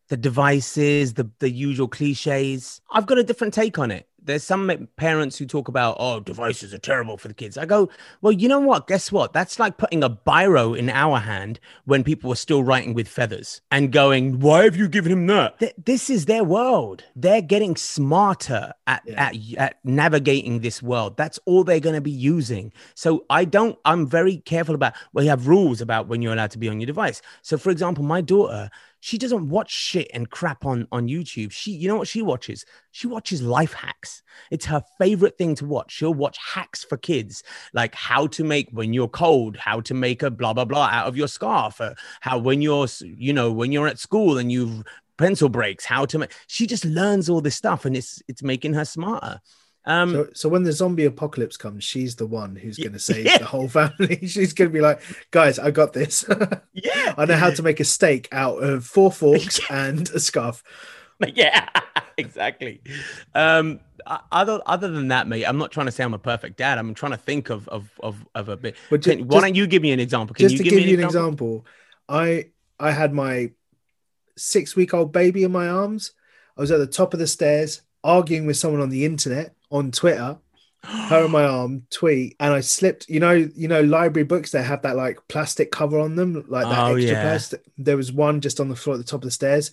[0.10, 2.82] the devices the the usual cliches?
[2.92, 6.74] I've got a different take on it there's some parents who talk about oh devices
[6.74, 7.58] are terrible for the kids.
[7.58, 7.90] I go
[8.22, 8.88] well you know what?
[8.88, 9.34] Guess what?
[9.34, 13.62] That's like putting a biro in our hand when people were still writing with feathers
[13.72, 15.60] and going why have you given him that?
[15.60, 17.04] Th- this is their world.
[17.16, 19.26] They're getting smarter at, Yeah.
[19.26, 21.18] at at navigating this world.
[21.18, 22.72] That's all they're going to be using.
[22.96, 26.58] So i don't i'm very careful about we have rules about when you're allowed to
[26.58, 27.22] be on your device.
[27.42, 28.70] So for example my daughter
[29.00, 31.52] she doesn't watch shit and crap on on youtube.
[31.52, 32.66] She you know what she watches?
[32.92, 34.22] She watches life hacks.
[34.52, 35.92] It's her favorite thing to watch.
[35.92, 37.44] She'll watch hacks for kids
[37.74, 41.08] like how to make when you're cold how to make a blah blah blah out
[41.08, 41.80] of your scarf
[42.22, 44.84] how when you're you know when you're at school and you've
[45.18, 48.74] pencil breaks how to make she just learns all this stuff and it's it's making
[48.74, 49.40] her smarter
[49.88, 53.26] um so, so when the zombie apocalypse comes she's the one who's going to save
[53.26, 53.40] Yeah.
[53.40, 56.24] the whole family she's going to be like guys i got this
[56.74, 60.62] yeah i know how to make a steak out of four forks and a scarf
[61.34, 61.68] yeah,
[62.16, 62.80] exactly.
[63.34, 63.80] Um,
[64.32, 66.78] other other than that, mate, I'm not trying to say I'm a perfect dad.
[66.78, 68.76] I'm trying to think of of of, of a bit.
[68.92, 70.36] But ju- Can- why just- don't you give me an example?
[70.36, 71.66] Can just you to give, give me you an example,
[72.08, 73.50] I I had my
[74.38, 76.12] six week old baby in my arms.
[76.56, 79.92] I was at the top of the stairs arguing with someone on the internet on
[79.92, 80.38] Twitter.
[80.84, 83.10] Her in my arm, tweet, and I slipped.
[83.10, 86.66] You know, you know, library books they have that like plastic cover on them, like
[86.66, 87.22] that Oh, extra yeah.
[87.22, 87.62] plastic.
[87.78, 89.72] There was one just on the floor at the top of the stairs.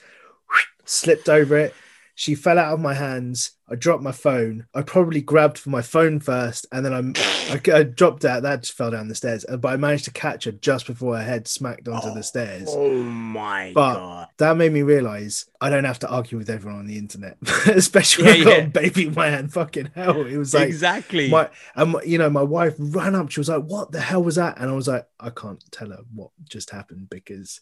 [0.87, 1.75] Slipped over it.
[2.17, 3.53] She fell out of my hands.
[3.69, 4.67] I dropped my phone.
[4.75, 8.43] I probably grabbed for my phone first, and then I'm, I, I dropped out.
[8.43, 9.45] That just fell down the stairs.
[9.49, 12.23] Uh, but I managed to catch her just before her head smacked onto the oh,
[12.23, 12.69] stairs.
[12.71, 14.29] Oh my But god.
[14.37, 18.25] that made me realize I don't have to argue with everyone on the internet, especially
[18.27, 18.65] when Yeah, I got yeah.
[18.65, 19.53] a baby in my hand.
[19.53, 21.31] Fucking hell, it was like exactly.
[21.31, 23.31] my and my- you know my wife ran up.
[23.31, 25.89] She was like, "What the hell was that?" And I was like, "I can't tell
[25.89, 27.61] her what just happened because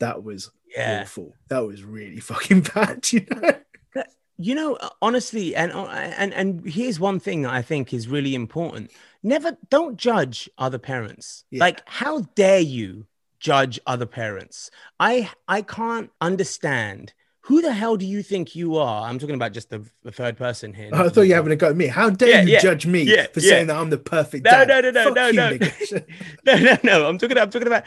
[0.00, 1.02] that was yeah.
[1.02, 1.34] awful.
[1.48, 3.52] That was really fucking bad." You know.
[4.38, 8.08] You know uh, honestly and uh, and and here's one thing that i think is
[8.08, 8.90] really important
[9.22, 11.60] never don't judge other parents Yeah.
[11.60, 13.06] like how dare you
[13.40, 14.70] judge other parents
[15.00, 17.12] i i can't understand
[17.42, 20.36] who the hell do you think you are i'm talking about just the, the third
[20.36, 21.86] person here I thought you were having a go at me.
[21.86, 24.50] How dare Yeah, you yeah, judge me yeah, for saying that I'm the perfect No,
[24.64, 24.68] dad?
[24.68, 25.50] no, no, no, Fuck no, you, no.
[25.50, 26.04] nigga.
[26.46, 27.84] no no no i'm talking i'm talking about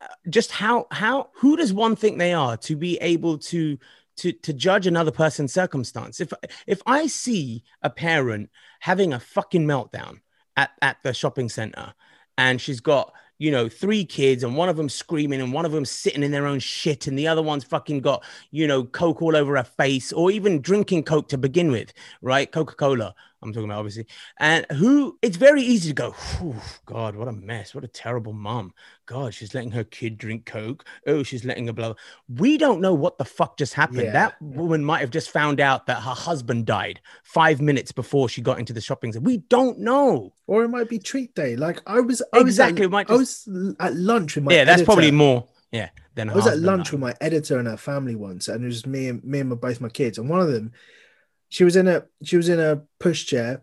[0.00, 3.78] uh, just how how who does one think they are to be able to
[4.20, 6.20] to to judge another person's circumstance.
[6.20, 6.32] If
[6.66, 8.50] if i see a parent
[8.80, 10.20] having a fucking meltdown
[10.56, 11.94] at at the shopping center
[12.38, 15.72] and she's got you know three kids and one of them screaming and one of
[15.72, 19.22] them sitting in their own shit and the other one's fucking got you know coke
[19.22, 21.92] all over her face or even drinking coke to begin with
[22.22, 22.50] right?
[22.52, 24.06] Coca-cola i'm talking about obviously
[24.38, 26.14] and who it's very easy to go
[26.86, 28.72] god what a mess what a terrible mom
[29.06, 31.94] god she's letting her kid drink coke oh she's letting her blah
[32.36, 34.12] we don't know what the fuck just happened Yeah.
[34.12, 38.40] that woman might have just found out that her husband died five minutes before she
[38.42, 41.56] got into the shopping center we don't know Or it might be treat day.
[41.56, 43.48] Like I was, I Exactly, it At, might I was
[43.80, 44.52] at lunch with my.
[44.54, 46.92] yeah that's probably more yeah than I was at lunch died.
[46.92, 49.54] with my editor and her family once, and it was me and me and my,
[49.56, 50.18] both my kids.
[50.18, 50.72] And one of them,
[51.50, 53.60] she was in a she was in a pushchair,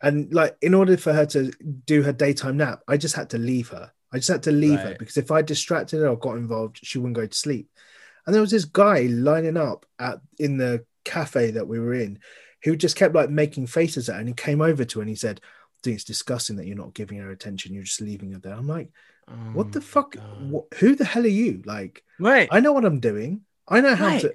[0.00, 1.50] and like in order for her to
[1.86, 3.92] do her daytime nap, I just had to leave her.
[4.12, 6.98] I just had to leave her because if I distracted her or got involved, she
[6.98, 7.68] wouldn't go to sleep.
[8.26, 12.20] And there was this guy lining up at in the cafe that we were in,
[12.62, 15.10] who just kept like making faces at her, and he came over to her and
[15.10, 15.40] he said.
[15.82, 17.72] Think it's disgusting that you're not giving her attention.
[17.72, 18.52] You're just leaving her there.
[18.52, 18.90] I'm like,
[19.54, 20.14] what Oh the fuck?
[20.36, 21.62] What, who the hell are you?
[21.64, 23.46] Like, right I know what I'm doing.
[23.66, 24.20] I know how Right.
[24.20, 24.34] to.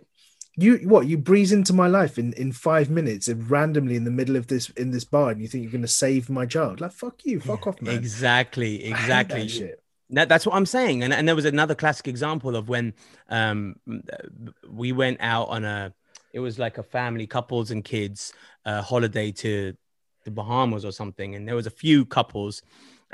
[0.58, 1.08] You what?
[1.08, 4.48] You breeze into my life in in five minutes and randomly in the middle of
[4.48, 6.80] this in this bar, and you think you're going to save my child?
[6.80, 7.96] Like fuck you, fuck off, man.
[7.96, 9.82] exactly exactly that shit.
[10.12, 11.04] That, that's what I'm saying.
[11.04, 12.94] And, and there was another classic example of when
[13.30, 13.76] um,
[14.70, 15.94] we went out on a,
[16.32, 18.32] it was like a family, couples and kids
[18.66, 19.76] uh, holiday to
[20.24, 21.36] the Bahamas or something.
[21.36, 22.62] And there was a few couples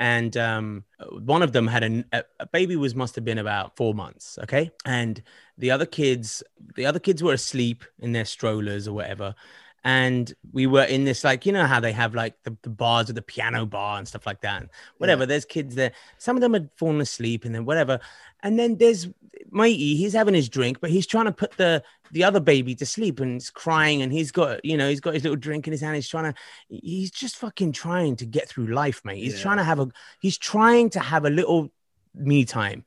[0.02, 3.94] and um, one of them had a, a, baby was must have been about four
[3.94, 4.40] months.
[4.42, 4.72] Okay.
[4.84, 5.22] And
[5.60, 6.42] the other kids,
[6.76, 9.36] the other kids were asleep in their strollers or whatever.
[9.84, 13.08] And we were in this, like, you know, how they have like the, the bars
[13.08, 14.62] with the piano bar and stuff like that.
[14.62, 15.26] And whatever.
[15.26, 15.92] There's kids there.
[16.20, 18.00] Some of them had fallen asleep and then whatever.
[18.44, 19.08] And then there's
[19.52, 22.86] Matey, he's having his drink, but he's trying to put the the other baby to
[22.86, 25.72] sleep and he's crying and he's got, you know, he's got his little drink in
[25.72, 25.96] his hand.
[25.96, 29.24] He's trying to, he's just fucking trying to get through life, mate.
[29.24, 29.44] He's Yeah.
[29.44, 29.88] trying to have a,
[30.20, 31.72] he's trying to have a little
[32.14, 32.84] me time.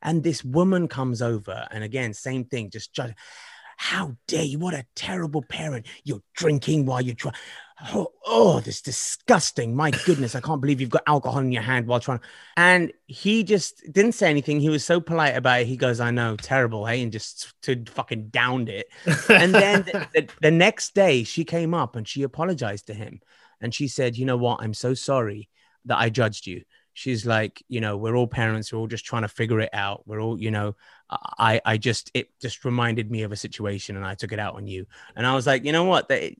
[0.00, 3.14] And this woman comes over, and again, same thing, just judge.
[3.80, 4.58] How dare you?
[4.58, 5.86] What a terrible parent.
[6.02, 7.36] You're drinking while you're trying.
[7.94, 9.76] Oh, oh, this disgusting.
[9.76, 12.18] My goodness, I can't believe you've got alcohol in your hand while trying.
[12.56, 14.58] And he just didn't say anything.
[14.58, 15.68] He was so polite about it.
[15.68, 18.88] He goes, I know, terrible, hey, and just to fucking downed it.
[19.28, 23.20] And then the, the, the next day, she came up and she apologized to him.
[23.60, 24.60] And she said, You know what?
[24.60, 25.48] I'm so sorry
[25.84, 26.64] that I judged you.
[26.98, 28.72] She's like, You know, we're all parents.
[28.72, 30.02] We're all just trying to figure it out.
[30.04, 30.74] We're all, you know,
[31.08, 34.56] I, I just, it just reminded me of a situation and I took it out
[34.56, 34.86] on you.
[35.14, 36.08] And I was like, You know what?
[36.08, 36.32] That,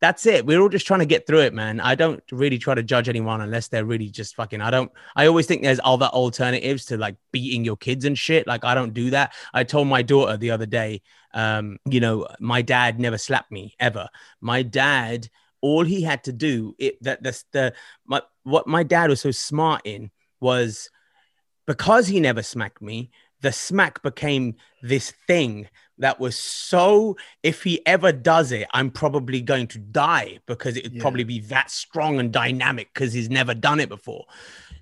[0.00, 0.46] that's it.
[0.46, 1.78] We're all just trying to get through it, man.
[1.78, 4.62] I don't really try to judge anyone unless they're really just fucking.
[4.62, 4.90] I don't.
[5.14, 8.46] I always think there's other alternatives to like beating your kids and shit.
[8.46, 9.34] Like I don't do that.
[9.52, 11.02] I told my daughter the other day,
[11.34, 14.08] um, you know, my dad never slapped me ever.
[14.40, 15.28] My dad,
[15.60, 17.74] all he had to do, it that that's the
[18.06, 20.90] my what my dad was so smart in was
[21.66, 23.10] because he never smacked me.
[23.40, 25.68] The smack became this thing
[25.98, 30.82] that was so if he ever does it i'm probably going to die because it
[30.84, 31.02] would Yeah.
[31.02, 34.24] probably be that strong and dynamic because he's never done it before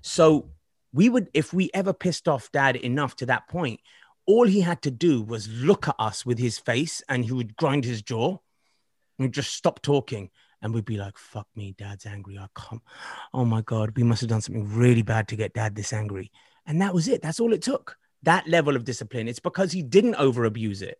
[0.01, 0.49] so
[0.93, 3.81] we would if we ever pissed off dad enough to that point
[4.25, 7.55] all he had to do was look at us with his face and he would
[7.57, 8.37] grind his jaw
[9.19, 10.29] and just stop talking
[10.61, 12.81] and we'd be like fuck me dad's angry i can't
[13.33, 16.31] oh my god we must have done something really bad to get dad this angry
[16.65, 19.81] and that was it that's all it took that level of discipline it's because he
[19.81, 20.99] didn't over abuse it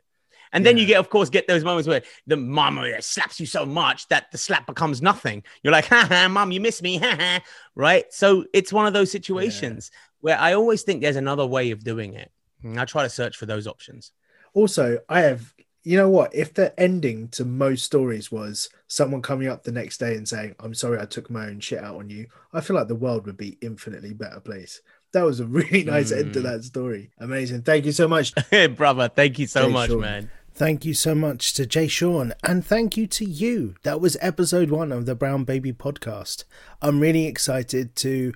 [0.54, 3.46] and then you get, of course, get those moments where the mama uh, slaps you
[3.46, 5.44] so much that the slap becomes nothing.
[5.64, 7.42] You're like, ha ha, mom, you miss me, ha ha.
[7.76, 8.12] Right.
[8.12, 12.14] So it's one of those situations where I always think there's another way of doing
[12.16, 12.32] it.
[12.64, 14.12] And I try to search for those options.
[14.54, 15.54] Also, I have
[15.84, 16.34] you know what?
[16.36, 20.56] If the ending to most stories was someone coming up the next day and saying,
[20.60, 23.26] I'm sorry I took my own shit out on you, I feel like the world
[23.26, 24.82] would be infinitely better place.
[25.14, 26.44] That was a really nice end to Mm.
[26.44, 27.12] that story.
[27.20, 27.64] Amazing.
[27.64, 28.34] Thank you so much.
[28.50, 30.02] Hey, brother, thank you so Jay much, Sean.
[30.02, 30.32] man.
[30.54, 33.76] Thank you so much to Jay Sean, and thank you to you.
[33.84, 36.44] That was episode one of the Brown Baby podcast.
[36.82, 38.34] I'm really excited to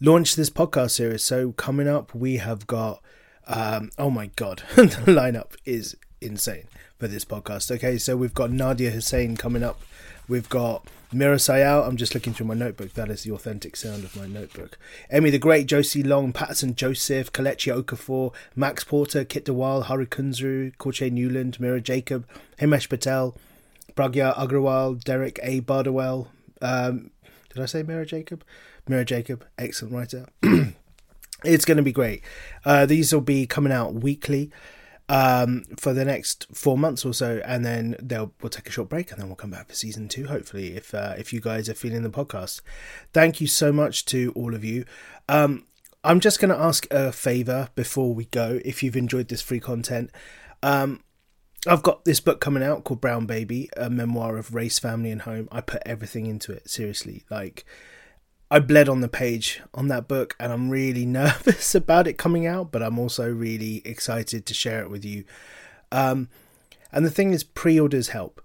[0.00, 1.22] launch this podcast series.
[1.24, 3.00] So, coming up, we have got,
[3.46, 6.64] um, oh my God, the lineup is insane
[6.98, 7.70] for this podcast.
[7.70, 9.80] Okay, so we've got Nadiya Hussain coming up.
[10.28, 11.86] We've got Meera Syal.
[11.86, 12.94] I'm just looking through my notebook.
[12.94, 14.78] That is the authentic sound of my notebook.
[15.10, 20.06] Emmy the Great, Josie Long, Paterson Joseph, Kelechi Okafor, Max Porter, Kit de Waal, Hari
[20.06, 22.26] Kunzru, Courttia Newland, Mira Jacob,
[22.60, 23.34] Himesh Patel,
[23.96, 25.60] Pragya Agarwal, Derek A.
[25.60, 26.28] Bardowell.
[26.60, 27.10] Um,
[27.54, 28.44] did I say Mira Jacob?
[28.86, 30.26] Mira Jacob, excellent writer.
[31.44, 32.22] it's going to be great.
[32.64, 34.50] Uh, these will be coming out weekly
[35.08, 38.88] um, for the next four months or so, and then they'll we'll take a short
[38.88, 40.26] break, and then we'll come back for season two.
[40.26, 42.60] Hopefully, if uh, if you guys are feeling the podcast,
[43.12, 44.84] thank you so much to all of you.
[45.28, 45.64] Um,
[46.04, 48.60] I'm just going to ask a favor before we go.
[48.64, 50.10] If you've enjoyed this free content,
[50.62, 51.02] um,
[51.66, 55.22] I've got this book coming out called Brown Baby, a memoir of race, family, and
[55.22, 55.48] home.
[55.50, 57.24] I put everything into it, seriously.
[57.30, 57.64] Like,
[58.50, 62.46] I bled on the page on that book, and I'm really nervous about it coming
[62.46, 65.24] out, but I'm also really excited to share it with you.
[65.92, 66.28] Um,
[66.92, 68.42] and the thing is, pre orders help.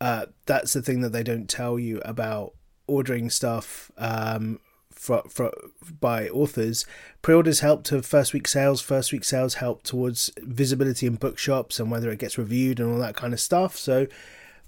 [0.00, 2.54] Uh, that's the thing that they don't tell you about
[2.86, 5.52] ordering stuff um, for, for,
[6.00, 6.84] by authors.
[7.22, 8.80] Pre orders help to first week sales.
[8.80, 12.98] First week sales help towards visibility in bookshops and whether it gets reviewed and all
[12.98, 13.76] that kind of stuff.
[13.76, 14.06] So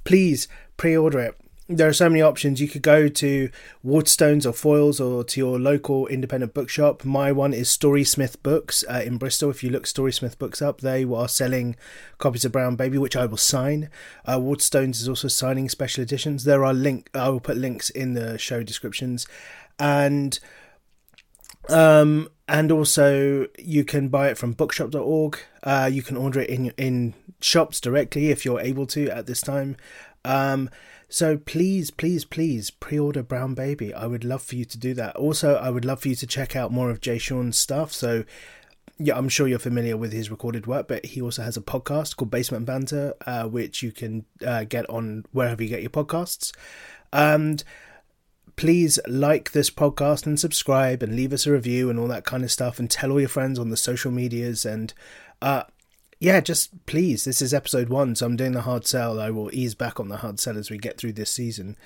[0.04, 1.40] please pre order it.
[1.72, 2.60] There are so many options.
[2.60, 3.48] You could go to
[3.86, 7.04] Waterstones or Foyles or to your local independent bookshop.
[7.04, 9.50] My one is Storysmith Books uh, in Bristol.
[9.50, 11.76] If you look Storysmith Books up, they are selling
[12.18, 13.88] copies of Brown Baby, which I will sign.
[14.26, 16.42] Uh, Waterstones is also signing special editions.
[16.42, 17.08] There are link.
[17.14, 19.28] I will put links in the show descriptions,
[19.78, 20.40] and
[21.68, 25.38] um, and also you can buy it from bookshop.org.
[25.62, 29.40] Uh, you can order it in in shops directly if you're able to at this
[29.40, 29.76] time.
[30.24, 30.68] Um,
[31.10, 33.92] so please, please, please pre-order Brown Baby.
[33.92, 35.16] I would love for you to do that.
[35.16, 37.92] Also, I would love for you to check out more of Jay Sean's stuff.
[37.92, 38.24] So
[38.98, 42.16] yeah, I'm sure you're familiar with his recorded work, but he also has a podcast
[42.16, 46.52] called Basement Banter, uh, which you can uh, get on wherever you get your podcasts.
[47.12, 47.64] And
[48.56, 52.44] please like this podcast and subscribe and leave us a review and all that kind
[52.44, 54.92] of stuff and tell all your friends on the social medias and
[55.40, 55.62] uh
[56.20, 59.18] yeah just please this is episode one so i'm doing the hard sell.
[59.20, 61.76] I will ease back on the hard sell as we get through this season.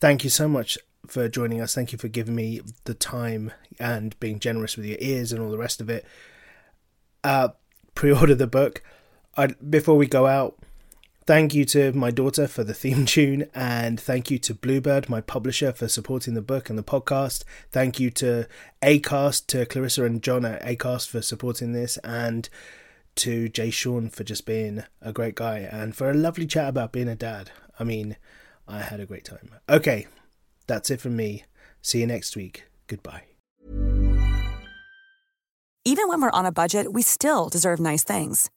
[0.00, 1.74] Thank you so much for joining us.
[1.74, 5.50] Thank you for giving me the time and being generous with your ears and all
[5.50, 6.04] the rest of it.
[7.22, 7.50] Uh
[7.94, 8.82] pre-order the book.
[9.36, 10.58] I, before we go out
[11.26, 15.20] Thank you to my daughter for the theme tune, and thank you to Bluebird, my
[15.20, 17.42] publisher, for supporting the book and the podcast.
[17.72, 18.46] Thank you to
[18.80, 22.48] Acast, to Clarissa and John at Acast for supporting this, and
[23.16, 26.92] to Jay Sean for just being a great guy and for a lovely chat about
[26.92, 27.50] being a dad.
[27.78, 28.16] I mean,
[28.68, 29.50] I had a great time.
[29.68, 30.06] Okay,
[30.66, 31.44] that's it from me.
[31.82, 32.64] See you next week.
[32.86, 33.24] Goodbye.
[35.84, 38.50] Even when we're on a budget, we still deserve nice things.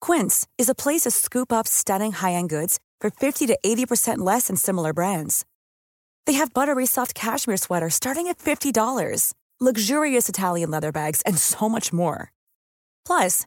[0.00, 4.48] Quince is a place to scoop up stunning high-end goods for 50 to 80% less
[4.48, 5.46] than similar brands.
[6.26, 11.68] They have buttery soft cashmere sweaters starting at $50, luxurious Italian leather bags, and so
[11.68, 12.32] much more.
[13.06, 13.46] Plus,